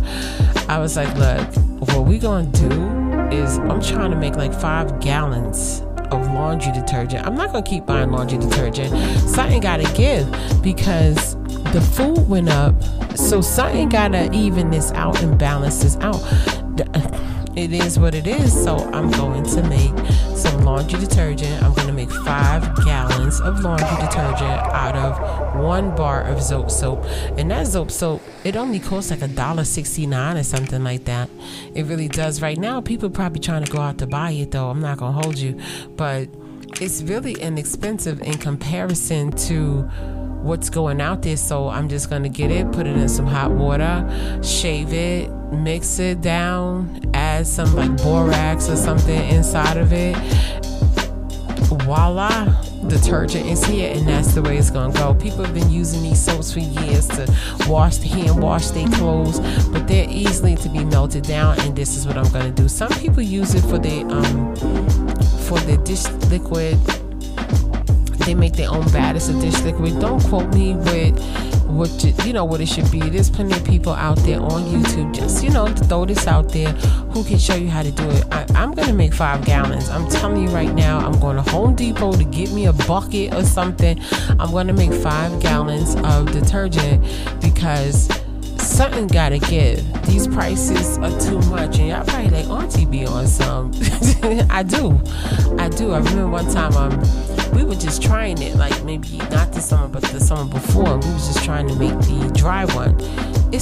I 0.67 0.79
was 0.79 0.97
like, 0.97 1.15
look, 1.15 1.47
what 1.89 2.05
we 2.05 2.19
gonna 2.19 2.45
do 2.47 3.02
is 3.33 3.57
I'm 3.57 3.81
trying 3.81 4.11
to 4.11 4.17
make 4.17 4.35
like 4.35 4.53
five 4.53 4.99
gallons 4.99 5.81
of 6.11 6.25
laundry 6.33 6.71
detergent. 6.71 7.25
I'm 7.25 7.35
not 7.35 7.51
gonna 7.51 7.65
keep 7.65 7.85
buying 7.85 8.11
laundry 8.11 8.37
detergent. 8.37 8.91
Something 9.29 9.61
gotta 9.61 9.91
give 9.93 10.29
because 10.61 11.35
the 11.73 11.81
food 11.81 12.27
went 12.29 12.49
up. 12.49 12.75
So 13.15 13.41
something 13.41 13.89
gotta 13.89 14.31
even 14.33 14.69
this 14.69 14.91
out 14.91 15.21
and 15.21 15.37
balance 15.37 15.81
this 15.81 15.97
out 15.97 16.21
it 17.55 17.71
is 17.71 17.99
what 17.99 18.15
it 18.15 18.27
is. 18.27 18.51
So 18.63 18.77
I'm 18.91 19.11
going 19.11 19.43
to 19.43 19.63
make 19.63 19.93
some 20.35 20.61
laundry 20.61 20.99
detergent. 20.99 21.61
I'm 21.63 21.73
going 21.73 21.87
to 21.87 21.93
make 21.93 22.11
five 22.11 22.75
gallons 22.83 23.39
of 23.41 23.59
laundry 23.61 23.95
detergent 24.05 24.41
out 24.41 24.95
of 24.95 25.61
one 25.61 25.95
bar 25.95 26.23
of 26.23 26.39
Zote 26.39 26.71
soap. 26.71 27.03
And 27.37 27.51
that 27.51 27.67
Zote 27.67 27.91
soap, 27.91 28.21
it 28.43 28.55
only 28.55 28.79
costs 28.79 29.11
like 29.11 29.21
a 29.21 29.27
dollar 29.27 29.63
sixty 29.63 30.05
nine 30.05 30.37
or 30.37 30.43
something 30.43 30.83
like 30.83 31.05
that. 31.05 31.29
It 31.73 31.85
really 31.85 32.07
does. 32.07 32.41
Right 32.41 32.57
now, 32.57 32.81
people 32.81 33.09
probably 33.09 33.39
trying 33.39 33.63
to 33.63 33.71
go 33.71 33.79
out 33.79 33.97
to 33.99 34.07
buy 34.07 34.31
it 34.31 34.51
though. 34.51 34.69
I'm 34.69 34.81
not 34.81 34.97
gonna 34.97 35.21
hold 35.21 35.37
you, 35.37 35.59
but 35.95 36.27
it's 36.81 37.03
really 37.03 37.33
inexpensive 37.33 38.21
in 38.21 38.33
comparison 38.33 39.31
to 39.31 39.83
what's 40.41 40.69
going 40.69 40.99
out 40.99 41.21
there. 41.21 41.37
So 41.37 41.69
I'm 41.69 41.87
just 41.87 42.09
gonna 42.09 42.29
get 42.29 42.51
it, 42.51 42.71
put 42.71 42.87
it 42.87 42.97
in 42.97 43.07
some 43.07 43.27
hot 43.27 43.51
water, 43.51 44.39
shave 44.43 44.91
it, 44.91 45.29
mix 45.51 45.99
it 45.99 46.21
down, 46.21 46.99
add 47.33 47.47
some 47.47 47.75
like 47.75 47.95
borax 48.03 48.69
or 48.69 48.75
something 48.75 49.19
inside 49.29 49.77
of 49.77 49.91
it. 49.91 50.15
Voila, 51.65 52.29
detergent 52.87 53.47
is 53.47 53.63
here, 53.65 53.91
and 53.95 54.07
that's 54.07 54.35
the 54.35 54.41
way 54.41 54.57
it's 54.57 54.69
gonna 54.69 54.93
go. 54.93 55.15
People 55.15 55.43
have 55.43 55.53
been 55.53 55.71
using 55.71 56.03
these 56.03 56.21
soaps 56.21 56.53
for 56.53 56.59
years 56.59 57.07
to 57.07 57.25
wash, 57.67 57.97
the 57.97 58.07
hand 58.07 58.39
wash 58.41 58.67
their 58.67 58.87
clothes, 58.89 59.39
but 59.69 59.87
they're 59.87 60.07
easily 60.09 60.55
to 60.57 60.69
be 60.69 60.85
melted 60.85 61.23
down. 61.23 61.59
And 61.61 61.75
this 61.75 61.95
is 61.97 62.05
what 62.05 62.17
I'm 62.17 62.31
gonna 62.31 62.51
do. 62.51 62.67
Some 62.67 62.91
people 62.93 63.23
use 63.23 63.55
it 63.55 63.61
for 63.61 63.79
their 63.79 64.05
um 64.11 64.55
for 65.47 65.57
their 65.61 65.77
dish 65.77 66.05
liquid. 66.29 66.77
They 68.25 68.35
make 68.35 68.53
their 68.53 68.69
own 68.69 68.85
batters 68.91 69.27
of 69.29 69.41
dish 69.41 69.59
liquid. 69.61 69.99
Don't 69.99 70.21
quote 70.23 70.53
me 70.53 70.75
with 70.75 71.52
what 71.65 72.03
you, 72.03 72.13
you 72.25 72.33
know 72.33 72.45
what 72.45 72.61
it 72.61 72.67
should 72.67 72.89
be. 72.91 72.99
There's 72.99 73.29
plenty 73.29 73.53
of 73.53 73.63
people 73.63 73.93
out 73.93 74.17
there 74.19 74.39
on 74.39 74.63
YouTube. 74.63 75.13
Just 75.13 75.43
you 75.43 75.49
know, 75.49 75.67
throw 75.67 76.05
this 76.05 76.27
out 76.27 76.49
there, 76.49 76.71
who 77.11 77.23
can 77.23 77.37
show 77.37 77.55
you 77.55 77.69
how 77.69 77.83
to 77.83 77.91
do 77.91 78.09
it. 78.09 78.25
I, 78.31 78.45
I'm 78.55 78.73
gonna 78.73 78.93
make 78.93 79.13
five 79.13 79.45
gallons. 79.45 79.89
I'm 79.89 80.07
telling 80.09 80.43
you 80.43 80.49
right 80.49 80.73
now. 80.73 80.99
I'm 80.99 81.19
going 81.19 81.35
to 81.35 81.41
Home 81.51 81.75
Depot 81.75 82.13
to 82.13 82.23
get 82.23 82.51
me 82.51 82.65
a 82.67 82.73
bucket 82.73 83.33
or 83.33 83.43
something. 83.43 83.99
I'm 84.39 84.51
gonna 84.51 84.73
make 84.73 84.93
five 84.93 85.41
gallons 85.41 85.95
of 86.03 86.31
detergent 86.31 87.03
because 87.41 88.09
something 88.73 89.05
gotta 89.05 89.37
give. 89.37 89.83
These 90.07 90.27
prices 90.27 90.97
are 90.97 91.19
too 91.19 91.39
much, 91.49 91.77
and 91.77 91.89
y'all 91.89 92.03
probably 92.05 92.31
like 92.31 92.47
Auntie 92.47 92.85
be 92.85 93.05
on 93.05 93.27
some. 93.27 93.71
I 94.49 94.63
do, 94.63 94.99
I 95.59 95.69
do. 95.69 95.91
I 95.91 95.99
remember 95.99 96.27
one 96.27 96.51
time 96.51 96.75
um 96.75 96.99
we 97.53 97.63
were 97.63 97.75
just 97.75 98.01
trying 98.01 98.41
it, 98.41 98.55
like 98.55 98.83
maybe 98.83 99.17
not 99.29 99.53
this 99.53 99.69
summer, 99.69 99.87
but 99.87 100.01
the 100.05 100.19
summer 100.19 100.51
before. 100.51 100.97
We 100.97 101.13
was 101.13 101.27
just 101.27 101.45
trying 101.45 101.67
to 101.67 101.75
make 101.75 101.97
the 101.99 102.31
dry 102.35 102.65
one. 102.73 102.97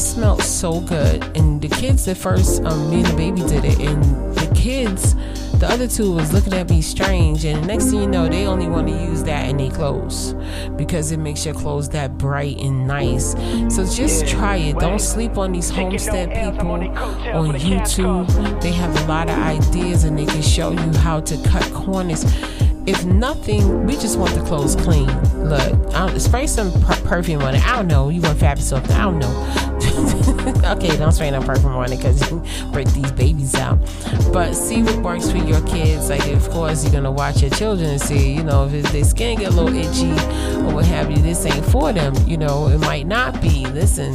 Smelled 0.02 0.42
so 0.42 0.82
good, 0.82 1.24
and 1.38 1.62
the 1.62 1.70
kids 1.70 2.08
at 2.08 2.18
first, 2.18 2.64
um, 2.64 2.90
me 2.90 2.98
and 2.98 3.06
the 3.06 3.16
baby 3.16 3.42
did 3.42 3.64
it, 3.64 3.80
and 3.80 4.04
the 4.36 4.52
kids 4.56 5.16
the 5.62 5.70
other 5.70 5.88
two 5.88 6.12
was 6.12 6.34
looking 6.34 6.54
at 6.54 6.72
me 6.72 6.82
strange, 6.82 7.46
and 7.46 7.62
the 7.62 7.68
next 7.68 7.92
thing 7.92 8.02
you 8.02 8.08
know, 8.08 8.28
they 8.28 8.48
only 8.48 8.68
want 8.68 8.88
to 8.88 8.94
use 8.96 9.22
that 9.26 9.48
in 9.48 9.58
their 9.58 9.70
clothes 9.70 10.34
because 10.76 11.12
it 11.12 11.18
makes 11.18 11.46
your 11.46 11.54
clothes 11.54 11.88
that 11.90 12.18
bright 12.18 12.58
and 12.58 12.88
nice. 12.88 13.34
So 13.70 13.86
just 13.86 14.28
try 14.28 14.56
it. 14.56 14.80
Don't 14.80 14.98
sleep 14.98 15.38
on 15.38 15.52
these 15.52 15.70
homestead 15.70 16.30
people 16.30 16.72
on 16.72 17.54
YouTube. 17.60 18.60
They 18.60 18.72
have 18.72 19.04
a 19.04 19.08
lot 19.08 19.30
of 19.30 19.38
ideas 19.38 20.04
and 20.04 20.18
they 20.18 20.26
can 20.26 20.42
show 20.42 20.72
you 20.72 20.98
how 20.98 21.20
to 21.20 21.38
cut 21.48 21.62
corners 21.74 22.26
if 22.86 23.06
nothing, 23.06 23.86
we 23.86 23.94
just 23.94 24.18
want 24.18 24.34
the 24.34 24.42
clothes 24.44 24.76
clean. 24.76 25.08
Look, 25.48 25.94
I'll 25.94 26.20
spray 26.20 26.48
some 26.48 26.72
per- 26.82 27.02
perfume 27.02 27.42
on 27.42 27.56
it. 27.56 27.66
I 27.68 27.76
don't 27.76 27.88
know. 27.88 28.10
You 28.10 28.22
want 28.22 28.40
fabric 28.40 28.66
something? 28.66 28.92
I 28.92 29.04
don't 29.04 29.20
know. 29.20 29.72
okay, 30.72 30.96
don't 30.98 31.12
spray 31.12 31.32
no 31.32 31.42
perfume 31.42 31.74
on 31.74 31.92
it 31.92 31.98
because 31.98 32.30
you 32.30 32.44
break 32.72 32.88
these 32.90 33.12
babies 33.12 33.56
out. 33.56 33.80
But 34.32 34.54
see 34.54 34.82
what 34.84 34.98
works 34.98 35.30
for 35.30 35.38
your 35.38 35.62
kids. 35.68 36.10
Like, 36.10 36.26
of 36.28 36.50
course, 36.50 36.84
you're 36.84 36.94
gonna 36.94 37.12
watch 37.12 37.42
your 37.42 37.52
children 37.52 37.90
and 37.90 38.02
see. 38.02 38.34
You 38.34 38.44
know, 38.44 38.68
if 38.68 38.92
their 38.92 39.04
skin 39.04 39.40
get 39.40 39.54
a 39.54 39.56
little 39.56 39.76
itchy 39.76 40.12
or 40.62 40.74
what 40.74 40.86
have 40.86 41.12
you, 41.12 41.18
this 41.18 41.46
ain't 41.46 41.66
for 41.66 41.94
them. 41.94 42.16
You 42.28 42.38
know, 42.38 42.68
it 42.68 42.80
might 42.80 43.08
not 43.08 43.42
be. 43.42 43.66
Listen 43.68 44.14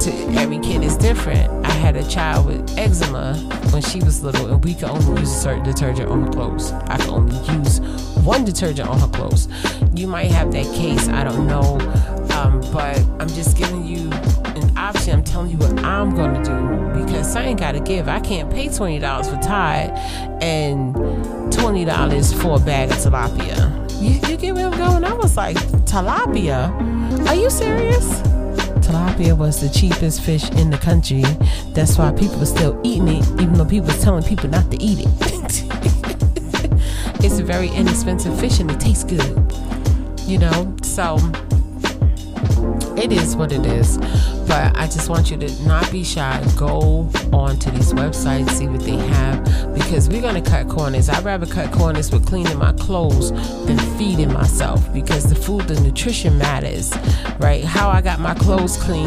to 0.00 0.10
every 0.40 0.58
kid 0.60 0.82
is 0.82 0.96
different. 0.96 1.50
I 1.66 1.72
had 1.72 1.94
a 1.94 2.08
child 2.08 2.46
with 2.46 2.78
eczema 2.78 3.34
when 3.70 3.82
she 3.82 4.00
was 4.00 4.22
little, 4.22 4.46
and 4.46 4.64
we 4.64 4.74
could 4.74 4.88
only 4.88 5.20
use 5.20 5.30
a 5.30 5.40
certain 5.40 5.62
detergent 5.62 6.10
on 6.10 6.24
her 6.24 6.30
clothes. 6.30 6.72
I 6.72 6.96
could 6.96 7.10
only 7.10 7.36
use 7.54 7.80
one 8.24 8.46
detergent 8.46 8.88
on 8.88 8.98
her 8.98 9.08
clothes. 9.08 9.46
You 9.94 10.06
might 10.06 10.30
have 10.30 10.52
that 10.52 10.64
case, 10.74 11.08
I 11.08 11.22
don't 11.22 11.46
know, 11.46 11.78
um, 12.34 12.60
but 12.72 12.98
I'm 13.18 13.28
just 13.28 13.58
giving 13.58 13.84
you 13.84 14.10
an 14.10 14.78
option. 14.78 15.18
I'm 15.18 15.24
telling 15.24 15.50
you 15.50 15.58
what 15.58 15.78
I'm 15.84 16.16
gonna 16.16 16.42
do 16.42 17.04
because 17.04 17.36
I 17.36 17.44
ain't 17.44 17.60
gotta 17.60 17.80
give. 17.80 18.08
I 18.08 18.20
can't 18.20 18.50
pay 18.50 18.68
twenty 18.74 18.98
dollars 18.98 19.28
for 19.28 19.36
Tide 19.36 19.90
and 20.42 20.94
twenty 21.52 21.84
dollars 21.84 22.32
for 22.32 22.56
a 22.56 22.60
bag 22.60 22.90
of 22.90 22.96
tilapia. 22.96 23.76
You, 24.00 24.12
you 24.30 24.38
get 24.38 24.54
where 24.54 24.66
I'm 24.66 24.78
going? 24.78 25.04
I 25.04 25.12
was 25.12 25.36
like, 25.36 25.58
tilapia? 25.84 26.70
Are 27.28 27.34
you 27.34 27.50
serious? 27.50 28.22
Tilapia 28.90 29.36
was 29.36 29.60
the 29.60 29.68
cheapest 29.68 30.20
fish 30.20 30.50
in 30.50 30.70
the 30.70 30.78
country. 30.78 31.22
That's 31.74 31.96
why 31.96 32.12
people 32.12 32.38
were 32.38 32.46
still 32.46 32.80
eating 32.82 33.08
it, 33.08 33.24
even 33.40 33.54
though 33.54 33.64
people 33.64 33.86
was 33.86 34.02
telling 34.02 34.24
people 34.24 34.48
not 34.48 34.70
to 34.70 34.82
eat 34.82 35.00
it. 35.00 35.06
it's 37.24 37.38
a 37.38 37.44
very 37.44 37.68
inexpensive 37.68 38.38
fish 38.40 38.58
and 38.58 38.70
it 38.70 38.80
tastes 38.80 39.04
good. 39.04 39.22
You 40.26 40.38
know, 40.38 40.74
so 40.82 41.18
it 42.96 43.12
is 43.12 43.36
what 43.36 43.52
it 43.52 43.64
is. 43.66 43.98
But 44.46 44.76
I 44.76 44.86
just 44.86 45.08
want 45.08 45.30
you 45.30 45.36
to 45.38 45.62
not 45.64 45.90
be 45.90 46.02
shy. 46.04 46.44
Go 46.56 47.08
on 47.32 47.58
to 47.58 47.70
these 47.70 47.92
websites, 47.92 48.50
see 48.50 48.66
what 48.66 48.80
they 48.80 48.96
have, 48.96 49.44
because 49.74 50.08
we're 50.08 50.22
gonna 50.22 50.42
cut 50.42 50.68
corners. 50.68 51.08
I'd 51.08 51.24
rather 51.24 51.46
cut 51.46 51.72
corners 51.72 52.10
with 52.10 52.26
cleaning 52.26 52.58
my 52.58 52.72
clothes 52.72 53.32
than 53.66 53.78
feeding 53.96 54.32
myself 54.32 54.92
because 54.92 55.28
the 55.28 55.34
food, 55.34 55.68
the 55.68 55.80
nutrition 55.80 56.36
matters, 56.38 56.92
right? 57.38 57.64
How 57.64 57.88
I 57.90 58.00
got 58.00 58.20
my 58.20 58.34
clothes 58.34 58.76
clean, 58.76 59.06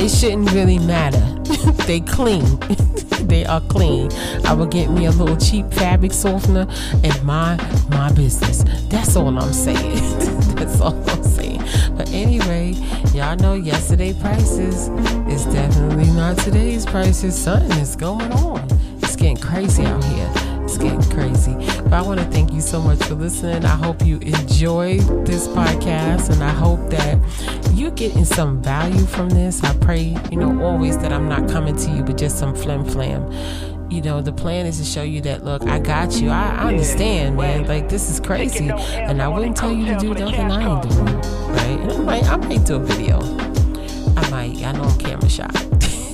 it 0.00 0.10
shouldn't 0.10 0.52
really 0.52 0.78
matter. 0.78 1.20
they 1.86 2.00
clean. 2.00 2.58
they 3.26 3.44
are 3.44 3.60
clean. 3.62 4.10
I 4.44 4.52
will 4.54 4.66
get 4.66 4.90
me 4.90 5.06
a 5.06 5.10
little 5.10 5.36
cheap 5.36 5.72
fabric 5.72 6.12
softener 6.12 6.66
and 7.02 7.22
mind 7.24 7.60
my 7.90 8.12
business. 8.12 8.64
That's 8.88 9.16
all 9.16 9.36
I'm 9.38 9.52
saying. 9.52 9.96
That's 10.56 10.80
all 10.80 10.94
I'm. 11.10 11.25
But 11.96 12.10
anyway, 12.10 12.72
y'all 13.14 13.36
know 13.36 13.54
yesterday 13.54 14.12
prices 14.12 14.88
is 15.28 15.44
definitely 15.46 16.10
not 16.12 16.36
today's 16.38 16.84
prices. 16.84 17.36
Something 17.36 17.78
is 17.78 17.96
going 17.96 18.32
on. 18.32 18.68
It's 19.02 19.16
getting 19.16 19.38
crazy 19.38 19.84
out 19.84 20.04
here. 20.04 20.30
It's 20.64 20.76
getting 20.78 21.02
crazy. 21.10 21.54
But 21.84 21.94
I 21.94 22.02
want 22.02 22.20
to 22.20 22.26
thank 22.26 22.52
you 22.52 22.60
so 22.60 22.80
much 22.82 23.02
for 23.04 23.14
listening. 23.14 23.64
I 23.64 23.76
hope 23.76 24.04
you 24.04 24.18
enjoy 24.18 24.98
this 25.24 25.48
podcast 25.48 26.30
and 26.30 26.42
I 26.44 26.50
hope 26.50 26.90
that 26.90 27.18
you're 27.72 27.92
getting 27.92 28.24
some 28.24 28.62
value 28.62 29.06
from 29.06 29.30
this. 29.30 29.62
I 29.64 29.74
pray, 29.78 30.16
you 30.30 30.36
know, 30.36 30.62
always 30.62 30.98
that 30.98 31.12
I'm 31.12 31.28
not 31.28 31.48
coming 31.48 31.76
to 31.76 31.90
you 31.90 32.02
with 32.04 32.18
just 32.18 32.38
some 32.38 32.54
flim 32.54 32.84
flam 32.84 33.32
you 33.88 34.02
know 34.02 34.20
the 34.20 34.32
plan 34.32 34.66
is 34.66 34.78
to 34.78 34.84
show 34.84 35.04
you 35.04 35.20
that 35.20 35.44
look 35.44 35.62
i 35.68 35.78
got 35.78 36.20
you 36.20 36.28
i, 36.28 36.50
I 36.56 36.68
understand 36.70 37.36
man 37.36 37.68
like 37.68 37.88
this 37.88 38.10
is 38.10 38.18
crazy 38.18 38.68
and 38.68 39.22
i 39.22 39.28
wouldn't 39.28 39.56
tell 39.56 39.72
you 39.72 39.86
to 39.86 39.96
do 40.00 40.12
nothing 40.12 40.50
i 40.50 40.74
ain't 40.74 40.90
doing 40.90 41.45
and 41.70 41.92
i 41.92 41.98
might 41.98 42.24
i 42.24 42.36
might 42.36 42.64
do 42.64 42.76
a 42.76 42.78
video 42.78 43.18
i 44.16 44.30
might 44.30 44.62
i 44.64 44.72
know 44.72 44.82
i'm 44.82 44.98
camera 44.98 45.28
shy 45.28 45.48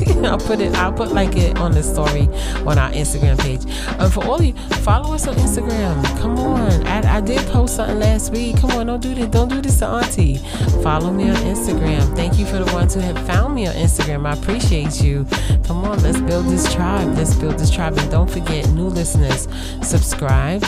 I'll 0.25 0.39
put 0.39 0.61
it. 0.61 0.75
I'll 0.75 0.93
put 0.93 1.13
like 1.13 1.37
it 1.37 1.59
on 1.59 1.73
the 1.73 1.83
story 1.83 2.29
on 2.67 2.79
our 2.79 2.91
Instagram 2.91 3.39
page. 3.39 3.61
And 3.99 4.13
for 4.13 4.25
all 4.25 4.43
you, 4.43 4.55
follow 4.83 5.15
us 5.15 5.27
on 5.29 5.35
Instagram. 5.37 6.03
Come 6.21 6.39
on. 6.39 6.87
I, 6.87 7.19
I 7.19 7.21
did 7.21 7.39
post 7.49 7.77
something 7.77 7.99
last 7.99 8.33
week. 8.33 8.57
Come 8.57 8.71
on, 8.73 8.87
don't 8.87 9.01
do 9.01 9.15
this. 9.15 9.27
Don't 9.27 9.49
do 9.49 9.61
this 9.61 9.79
to 9.79 9.87
Auntie. 9.87 10.39
Follow 10.83 11.13
me 11.13 11.31
on 11.31 11.37
Instagram. 11.37 12.17
Thank 12.17 12.39
you 12.39 12.47
for 12.47 12.59
the 12.59 12.73
ones 12.73 12.95
who 12.95 13.01
have 13.01 13.19
found 13.27 13.55
me 13.55 13.67
on 13.67 13.75
Instagram. 13.75 14.27
I 14.27 14.33
appreciate 14.33 15.01
you. 15.03 15.27
Come 15.65 15.85
on, 15.85 16.03
let's 16.03 16.21
build 16.21 16.47
this 16.47 16.73
tribe. 16.73 17.17
Let's 17.17 17.35
build 17.35 17.59
this 17.59 17.71
tribe. 17.71 17.97
And 17.99 18.11
don't 18.11 18.31
forget, 18.31 18.69
new 18.71 18.89
listeners, 18.89 19.47
subscribe 19.83 20.65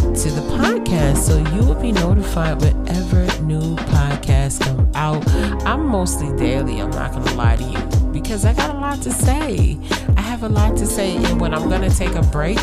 to 0.00 0.30
the 0.30 0.40
podcast 0.56 1.18
so 1.18 1.38
you 1.54 1.64
will 1.64 1.80
be 1.80 1.92
notified 1.92 2.60
whenever 2.60 3.26
new 3.42 3.76
podcasts 3.76 4.60
come 4.60 4.90
out. 4.94 5.26
I'm 5.66 5.86
mostly 5.86 6.34
daily, 6.36 6.80
I'm 6.80 6.90
not 6.90 7.12
gonna 7.12 7.34
lie 7.34 7.56
to 7.56 7.64
you 7.64 8.12
because 8.12 8.44
I 8.44 8.54
got 8.54 8.74
a 8.74 8.78
lot 8.78 9.02
to 9.02 9.10
say. 9.10 9.78
I 10.16 10.20
have 10.20 10.42
a 10.42 10.48
lot 10.48 10.76
to 10.78 10.86
say, 10.86 11.16
and 11.16 11.40
when 11.40 11.54
I'm 11.54 11.68
gonna 11.68 11.90
take 11.90 12.14
a 12.14 12.22
break, 12.22 12.58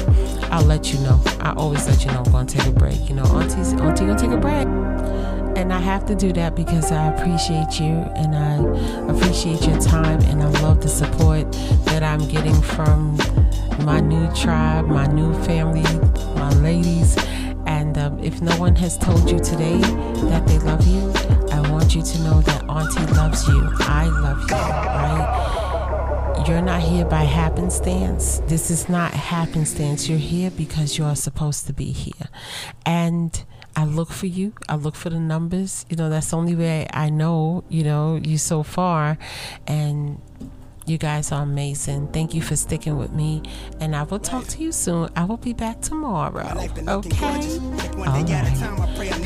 I'll 0.51 0.65
let 0.65 0.93
you 0.93 0.99
know. 0.99 1.21
I 1.39 1.53
always 1.53 1.87
let 1.87 2.03
you 2.03 2.11
know 2.11 2.23
I'm 2.25 2.31
gonna 2.31 2.49
take 2.49 2.65
a 2.65 2.71
break. 2.71 3.07
You 3.09 3.15
know, 3.15 3.25
Auntie's 3.25 3.73
Auntie 3.73 4.05
gonna 4.05 4.17
take 4.17 4.31
a 4.31 4.37
break. 4.37 4.67
And 5.57 5.73
I 5.73 5.79
have 5.79 6.05
to 6.05 6.15
do 6.15 6.31
that 6.33 6.55
because 6.55 6.91
I 6.91 7.07
appreciate 7.13 7.79
you 7.79 8.05
and 8.15 8.35
I 8.35 9.11
appreciate 9.11 9.65
your 9.65 9.79
time 9.79 10.21
and 10.21 10.43
I 10.43 10.47
love 10.61 10.81
the 10.81 10.87
support 10.87 11.51
that 11.85 12.03
I'm 12.03 12.27
getting 12.27 12.61
from 12.61 13.17
my 13.79 13.99
new 13.99 14.27
tribe, 14.33 14.87
my 14.87 15.05
new 15.07 15.33
family, 15.43 15.83
my 16.35 16.49
ladies. 16.61 17.17
And 17.65 17.97
um, 17.97 18.19
if 18.19 18.41
no 18.41 18.55
one 18.57 18.75
has 18.77 18.97
told 18.97 19.29
you 19.29 19.39
today 19.39 19.79
that 20.29 20.47
they 20.47 20.59
love 20.59 20.87
you, 20.87 21.11
I 21.51 21.69
want 21.71 21.95
you 21.95 22.01
to 22.01 22.19
know 22.23 22.41
that 22.41 22.63
Auntie 22.69 23.13
loves 23.13 23.47
you. 23.47 23.69
I 23.79 24.07
love 24.07 24.41
you, 24.49 24.55
right? 24.55 26.43
You're 26.47 26.61
not 26.61 26.81
here 26.81 27.05
by 27.05 27.23
happenstance. 27.23 28.39
This 28.47 28.71
is 28.71 28.87
not 28.87 29.13
happenstance. 29.13 30.07
You're 30.07 30.17
here 30.17 30.49
because 30.49 30.97
you're 30.97 31.15
supposed 31.15 31.67
to 31.67 31.73
be 31.73 31.91
here. 31.91 32.29
And 32.85 33.43
I 33.75 33.85
look 33.85 34.11
for 34.11 34.27
you. 34.27 34.53
I 34.67 34.75
look 34.75 34.95
for 34.95 35.09
the 35.09 35.19
numbers. 35.19 35.85
You 35.89 35.97
know, 35.97 36.09
that's 36.09 36.31
the 36.31 36.37
only 36.37 36.55
way 36.55 36.87
I 36.93 37.09
know, 37.09 37.63
you 37.69 37.83
know, 37.83 38.15
you 38.15 38.37
so 38.37 38.63
far. 38.63 39.17
And 39.67 40.21
you 40.89 40.97
guys 40.97 41.31
are 41.31 41.43
amazing. 41.43 42.07
Thank 42.07 42.33
you 42.33 42.41
for 42.41 42.55
sticking 42.55 42.97
with 42.97 43.11
me. 43.11 43.43
And 43.79 43.95
I 43.95 44.03
will 44.03 44.19
talk 44.19 44.47
to 44.47 44.63
you 44.63 44.71
soon. 44.71 45.09
I 45.15 45.25
will 45.25 45.37
be 45.37 45.53
back 45.53 45.81
tomorrow. 45.81 46.47
Okay? 46.87 46.87
All 46.87 47.01
right. 48.05 48.23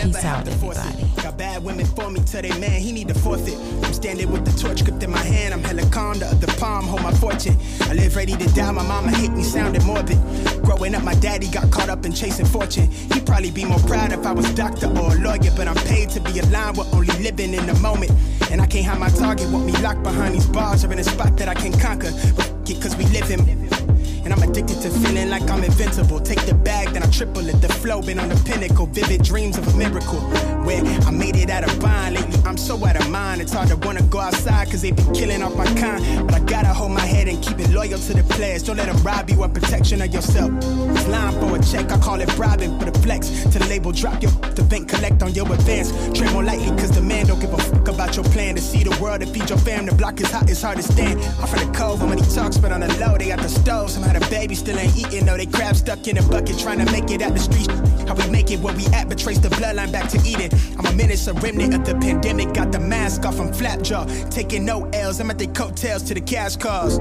Peace 0.01 0.25
out, 0.25 0.47
everybody. 0.47 1.05
Got 1.21 1.37
bad 1.37 1.63
women 1.63 1.85
for 1.85 2.09
me 2.09 2.21
till 2.25 2.41
they 2.41 2.57
man, 2.59 2.81
he 2.81 2.91
need 2.91 3.07
to 3.09 3.13
forfeit. 3.13 3.57
I'm 3.83 3.93
standing 3.93 4.31
with 4.31 4.45
the 4.45 4.51
torch 4.59 4.83
gripped 4.83 5.03
in 5.03 5.11
my 5.11 5.19
hand. 5.19 5.53
I'm 5.53 5.61
calm, 5.91 6.19
the 6.19 6.55
palm 6.59 6.85
hold 6.85 7.03
my 7.03 7.11
fortune. 7.11 7.57
I 7.81 7.93
live 7.93 8.15
ready 8.15 8.35
to 8.35 8.47
die. 8.53 8.71
My 8.71 8.83
mama 8.83 9.11
hate 9.11 9.31
me 9.31 9.43
sounding 9.43 9.85
morbid. 9.85 10.17
Growing 10.63 10.95
up, 10.95 11.03
my 11.03 11.15
daddy 11.15 11.47
got 11.49 11.71
caught 11.71 11.89
up 11.89 12.05
in 12.05 12.13
chasing 12.13 12.45
fortune. 12.45 12.89
He'd 12.89 13.25
probably 13.25 13.51
be 13.51 13.65
more 13.65 13.79
proud 13.79 14.11
if 14.11 14.25
I 14.25 14.31
was 14.31 14.51
doctor 14.53 14.87
or 14.87 15.15
a 15.15 15.19
lawyer, 15.19 15.51
but 15.55 15.67
I'm 15.67 15.75
paid 15.75 16.09
to 16.11 16.19
be 16.21 16.39
aligned 16.39 16.77
with 16.77 16.93
only 16.93 17.15
living 17.23 17.53
in 17.53 17.65
the 17.65 17.75
moment. 17.75 18.11
And 18.51 18.61
I 18.61 18.65
can't 18.65 18.85
hide 18.85 18.99
my 18.99 19.09
target, 19.09 19.49
want 19.49 19.65
me 19.65 19.71
locked 19.81 20.03
behind 20.03 20.35
these 20.35 20.47
bars 20.47 20.83
or 20.83 20.91
in 20.91 20.99
a 20.99 21.03
spot 21.03 21.37
that 21.37 21.47
I 21.47 21.50
can 21.53 21.71
conquer. 21.79 22.11
But 22.35 22.69
it, 22.69 22.81
cause 22.81 22.95
we 22.95 23.05
live 23.05 23.29
in. 23.31 23.90
And 24.31 24.41
I'm 24.41 24.49
addicted 24.49 24.79
to 24.81 24.89
feeling 24.89 25.29
like 25.29 25.49
I'm 25.49 25.61
invincible. 25.61 26.21
Take 26.21 26.45
the 26.45 26.53
bag, 26.53 26.93
then 26.93 27.03
I 27.03 27.07
triple 27.07 27.49
it. 27.49 27.59
The 27.61 27.67
flow 27.67 28.01
been 28.01 28.17
on 28.17 28.29
the 28.29 28.41
pinnacle. 28.45 28.85
Vivid 28.85 29.23
dreams 29.23 29.57
of 29.57 29.67
a 29.67 29.77
miracle. 29.77 30.21
Where 30.63 30.81
I 30.85 31.11
made 31.11 31.35
it 31.35 31.49
out 31.49 31.65
of 31.65 31.77
bind. 31.81 32.15
Lately, 32.15 32.39
I'm 32.45 32.55
so 32.55 32.77
out 32.85 32.95
of 32.95 33.09
mind. 33.09 33.41
It's 33.41 33.51
hard 33.51 33.67
to 33.69 33.75
wanna 33.75 34.03
go 34.03 34.19
outside, 34.19 34.71
cause 34.71 34.83
they 34.83 34.91
been 34.91 35.11
killing 35.13 35.43
off 35.43 35.55
my 35.55 35.65
kind. 35.75 36.25
But 36.27 36.35
I 36.35 36.39
gotta 36.45 36.69
hold 36.69 36.93
my 36.93 37.01
head 37.05 37.27
and 37.27 37.43
keep 37.43 37.59
it 37.59 37.71
loyal 37.71 37.99
to 37.99 38.13
the 38.13 38.23
players. 38.35 38.63
Don't 38.63 38.77
let 38.77 38.87
them 38.87 39.03
rob 39.03 39.29
you 39.29 39.43
of 39.43 39.53
protection 39.53 40.01
of 40.01 40.13
yourself. 40.13 40.51
It's 40.55 41.07
lying 41.09 41.37
for 41.39 41.57
a 41.57 41.61
check, 41.61 41.91
I 41.91 41.97
call 41.97 42.21
it 42.21 42.33
bribing 42.37 42.79
for 42.79 42.89
the 42.89 42.97
flex. 42.99 43.27
To 43.51 43.59
the 43.59 43.65
label, 43.67 43.91
drop 43.91 44.21
your 44.21 44.31
the 44.55 44.63
bank, 44.63 44.87
collect 44.87 45.21
on 45.23 45.33
your 45.33 45.51
advance. 45.51 45.91
Tread 46.17 46.31
more 46.31 46.43
lightly, 46.43 46.69
cause 46.79 46.91
the 46.91 47.01
man 47.01 47.25
don't 47.25 47.39
give 47.41 47.53
a 47.53 47.57
fuck 47.57 47.87
about 47.89 48.15
your 48.15 48.25
plan. 48.25 48.55
To 48.55 48.61
see 48.61 48.83
the 48.83 48.97
world, 49.01 49.19
to 49.19 49.27
feed 49.27 49.49
your 49.49 49.59
fam, 49.59 49.87
the 49.87 49.95
block 49.95 50.21
is 50.21 50.31
hot, 50.31 50.49
it's 50.49 50.61
hard 50.61 50.77
to 50.77 50.83
stand. 50.83 51.19
I'm 51.41 51.47
from 51.47 51.67
the 51.67 51.77
cove, 51.77 52.01
I'm 52.01 52.17
he 52.17 52.23
talks, 52.33 52.57
but 52.57 52.71
on 52.71 52.79
the 52.79 52.87
low, 52.97 53.17
they 53.17 53.27
got 53.27 53.39
the 53.39 53.49
stove. 53.49 53.89
Somehow 53.89 54.13
the 54.13 54.20
baby 54.29 54.55
still 54.55 54.77
ain't 54.77 54.97
eating, 54.97 55.25
though 55.25 55.37
they 55.37 55.45
crab 55.45 55.75
stuck 55.75 56.07
in 56.07 56.17
a 56.17 56.23
bucket, 56.23 56.59
trying 56.59 56.85
to 56.85 56.91
make 56.91 57.09
it 57.11 57.21
out 57.21 57.33
the 57.33 57.39
streets. 57.39 57.73
How 58.07 58.15
we 58.15 58.29
make 58.29 58.51
it 58.51 58.59
where 58.59 58.75
we 58.75 58.85
at, 58.87 59.07
but 59.09 59.17
trace 59.17 59.39
the 59.39 59.49
bloodline 59.49 59.91
back 59.91 60.09
to 60.09 60.19
Eden. 60.27 60.49
I'm 60.77 60.85
a 60.85 60.93
menace, 60.93 61.27
a 61.27 61.33
remnant 61.33 61.73
of 61.73 61.85
the 61.85 61.95
pandemic. 61.95 62.53
Got 62.53 62.71
the 62.71 62.79
mask 62.79 63.25
off, 63.25 63.39
I'm 63.39 63.53
flat 63.53 63.83
jaw. 63.83 64.05
Taking 64.29 64.65
no 64.65 64.85
L's, 64.93 65.19
I'm 65.19 65.29
at 65.29 65.39
the 65.39 65.47
coattails 65.47 66.03
to 66.03 66.13
the 66.13 66.21
cash 66.21 66.55
cars. 66.57 66.99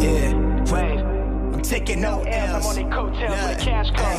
Yeah, 0.00 0.43
taking 1.74 2.00
no 2.00 2.22
L's. 2.22 2.54
I'm 2.54 2.62
on 2.62 2.74
their 2.76 2.90
coattails 2.90 3.32
with 3.32 3.58
a 3.58 3.64
cash 3.64 3.90
car. 3.90 4.14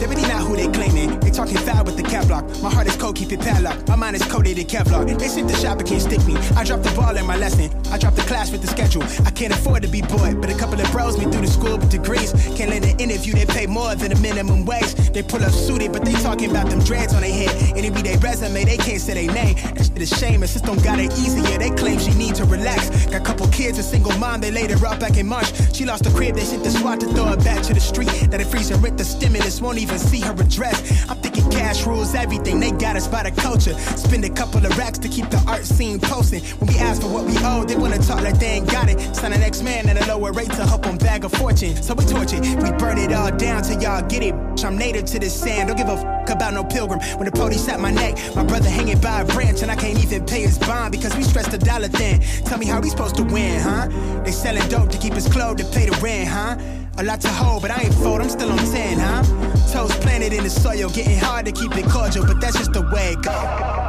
They 0.00 0.06
really 0.06 0.22
not 0.22 0.42
who 0.42 0.56
they 0.56 0.66
claiming. 0.68 1.20
They 1.20 1.30
talking 1.30 1.56
foul 1.58 1.84
with 1.84 1.96
the 1.96 2.02
cap 2.02 2.26
block. 2.26 2.44
My 2.62 2.70
heart 2.70 2.88
is 2.88 2.96
cold, 2.96 3.14
keep 3.14 3.30
it 3.30 3.40
padlocked. 3.40 3.88
My 3.88 3.94
mind 3.94 4.16
is 4.16 4.24
coated 4.24 4.58
in 4.58 4.66
Kevlar. 4.66 5.06
They 5.06 5.28
sent 5.28 5.46
the 5.46 5.54
shop, 5.54 5.78
but 5.78 5.86
can't 5.86 6.02
stick 6.02 6.24
me. 6.26 6.36
I 6.56 6.64
dropped 6.64 6.82
the 6.82 6.90
ball 6.96 7.16
in 7.16 7.24
my 7.24 7.36
lesson. 7.36 7.70
I 7.92 7.98
dropped 7.98 8.16
the 8.16 8.22
class 8.22 8.50
with 8.50 8.60
the 8.60 8.66
schedule. 8.66 9.04
I 9.24 9.30
can't 9.30 9.52
afford 9.52 9.82
to 9.82 9.88
be 9.88 10.02
bored, 10.02 10.40
but 10.40 10.50
a 10.50 10.58
couple 10.58 10.80
of 10.80 10.90
bros 10.90 11.16
me 11.16 11.24
through 11.30 11.42
the 11.42 11.52
school 11.58 11.78
with 11.78 11.90
degrees. 11.90 12.32
Can't 12.56 12.70
let 12.70 12.84
an 12.84 12.98
interview, 12.98 13.34
they 13.34 13.46
pay 13.46 13.66
more 13.66 13.94
than 13.94 14.10
the 14.10 14.18
minimum 14.18 14.64
wage. 14.64 14.94
They 15.14 15.22
pull 15.22 15.44
up 15.44 15.52
suited, 15.52 15.92
but 15.92 16.04
they 16.04 16.12
talking 16.14 16.50
about 16.50 16.70
them 16.70 16.80
dreads 16.80 17.14
on 17.14 17.22
their 17.22 17.32
head. 17.32 17.76
And 17.76 17.86
it 17.86 17.94
be 17.94 18.02
their 18.02 18.18
resume, 18.18 18.64
they 18.64 18.78
can't 18.78 19.00
say 19.00 19.14
their 19.14 19.32
name. 19.32 19.54
That 19.76 19.86
shit 19.86 20.02
is 20.02 20.10
shame. 20.10 20.42
A 20.42 20.48
system 20.48 20.76
got 20.78 20.98
it 20.98 21.12
easier. 21.18 21.56
They 21.56 21.70
claim 21.70 22.00
she 22.00 22.12
need 22.14 22.34
to 22.34 22.44
relax. 22.44 23.06
Got 23.06 23.20
a 23.22 23.24
couple 23.24 23.46
kids, 23.48 23.78
a 23.78 23.84
single 23.84 24.16
mom, 24.18 24.40
they 24.40 24.50
laid 24.50 24.70
her 24.70 24.86
up 24.86 24.98
back 24.98 25.16
in 25.16 25.28
March. 25.28 25.52
She 25.72 25.84
lost 25.84 26.02
the 26.02 26.10
crib, 26.10 26.34
they 26.34 26.42
sent 26.42 26.64
the 26.64 26.70
SWAT 26.70 26.95
to 27.00 27.06
throw 27.06 27.24
her 27.24 27.36
back 27.36 27.62
to 27.64 27.74
the 27.74 27.80
street. 27.80 28.10
That 28.30 28.40
it 28.40 28.46
freeze 28.46 28.70
and 28.70 28.82
rent 28.82 28.98
the 28.98 29.04
stimulus, 29.04 29.60
won't 29.60 29.78
even 29.78 29.98
see 29.98 30.20
her 30.20 30.32
address. 30.32 31.08
I'm 31.08 31.18
thinking 31.18 31.48
cash 31.50 31.86
rules 31.86 32.14
everything. 32.14 32.60
They 32.60 32.72
got 32.72 32.96
us 32.96 33.06
by 33.08 33.22
the 33.22 33.30
culture. 33.30 33.74
Spend 33.96 34.24
a 34.24 34.30
couple 34.30 34.64
of 34.64 34.76
racks 34.78 34.98
to 34.98 35.08
keep 35.08 35.30
the 35.30 35.42
art 35.46 35.64
scene 35.64 35.98
posting. 36.00 36.42
When 36.58 36.68
we 36.68 36.78
ask 36.78 37.02
for 37.02 37.08
what 37.08 37.24
we 37.24 37.36
owe, 37.38 37.64
they 37.64 37.76
wanna 37.76 37.98
talk 37.98 38.22
like 38.22 38.38
they 38.38 38.58
ain't 38.58 38.70
got 38.70 38.88
it. 38.88 38.98
Sign 39.14 39.32
an 39.32 39.40
next 39.40 39.62
man 39.62 39.88
at 39.88 39.96
a 40.02 40.06
lower 40.08 40.32
rate 40.32 40.50
to 40.50 40.66
help 40.66 40.82
them 40.82 40.98
bag 40.98 41.24
a 41.24 41.28
fortune. 41.28 41.80
So 41.82 41.94
we 41.94 42.04
torch 42.04 42.32
it, 42.32 42.40
we 42.62 42.70
burn 42.72 42.98
it 42.98 43.12
all 43.12 43.30
down 43.30 43.62
till 43.62 43.80
y'all 43.80 44.02
get 44.08 44.22
it. 44.22 44.34
I'm 44.64 44.76
native 44.76 45.04
to 45.06 45.18
this 45.20 45.32
sand, 45.32 45.68
don't 45.68 45.76
give 45.76 45.88
a 45.88 45.92
f 45.92 46.30
about 46.30 46.54
no 46.54 46.64
pilgrim. 46.64 46.98
When 47.18 47.26
the 47.26 47.30
police 47.30 47.68
at 47.68 47.78
my 47.78 47.92
neck, 47.92 48.18
my 48.34 48.42
brother 48.42 48.68
hanging 48.68 48.98
by 49.00 49.20
a 49.20 49.24
branch, 49.24 49.62
and 49.62 49.70
I 49.70 49.76
can't 49.76 50.02
even 50.02 50.26
pay 50.26 50.42
his 50.42 50.58
bond 50.58 50.90
because 50.90 51.14
we 51.16 51.22
stressed 51.22 51.52
the 51.52 51.58
dollar 51.58 51.88
thin. 51.88 52.20
Tell 52.44 52.58
me 52.58 52.66
how 52.66 52.80
we 52.80 52.88
supposed 52.88 53.16
to 53.16 53.22
win, 53.22 53.60
huh? 53.60 53.86
They 54.24 54.32
selling 54.32 54.68
dope 54.68 54.90
to 54.90 54.98
keep 54.98 55.12
us 55.12 55.28
clothed 55.28 55.58
to 55.60 55.64
pay 55.66 55.88
the 55.88 55.96
rent, 56.02 56.28
huh? 56.28 56.56
A 56.98 57.04
lot 57.04 57.20
to 57.20 57.28
hold, 57.28 57.60
but 57.60 57.70
I 57.70 57.82
ain't 57.82 57.94
fold, 57.94 58.22
I'm 58.22 58.30
still 58.30 58.50
on 58.50 58.56
10, 58.56 58.98
huh? 58.98 59.22
Toes 59.70 59.94
planted 59.98 60.32
in 60.32 60.44
the 60.44 60.50
soil, 60.50 60.88
getting 60.88 61.18
hard 61.18 61.44
to 61.44 61.52
keep 61.52 61.76
it 61.76 61.84
cordial, 61.90 62.24
but 62.24 62.40
that's 62.40 62.56
just 62.56 62.72
the 62.72 62.82
way 62.90 63.12
it 63.12 63.22
go. 63.22 63.85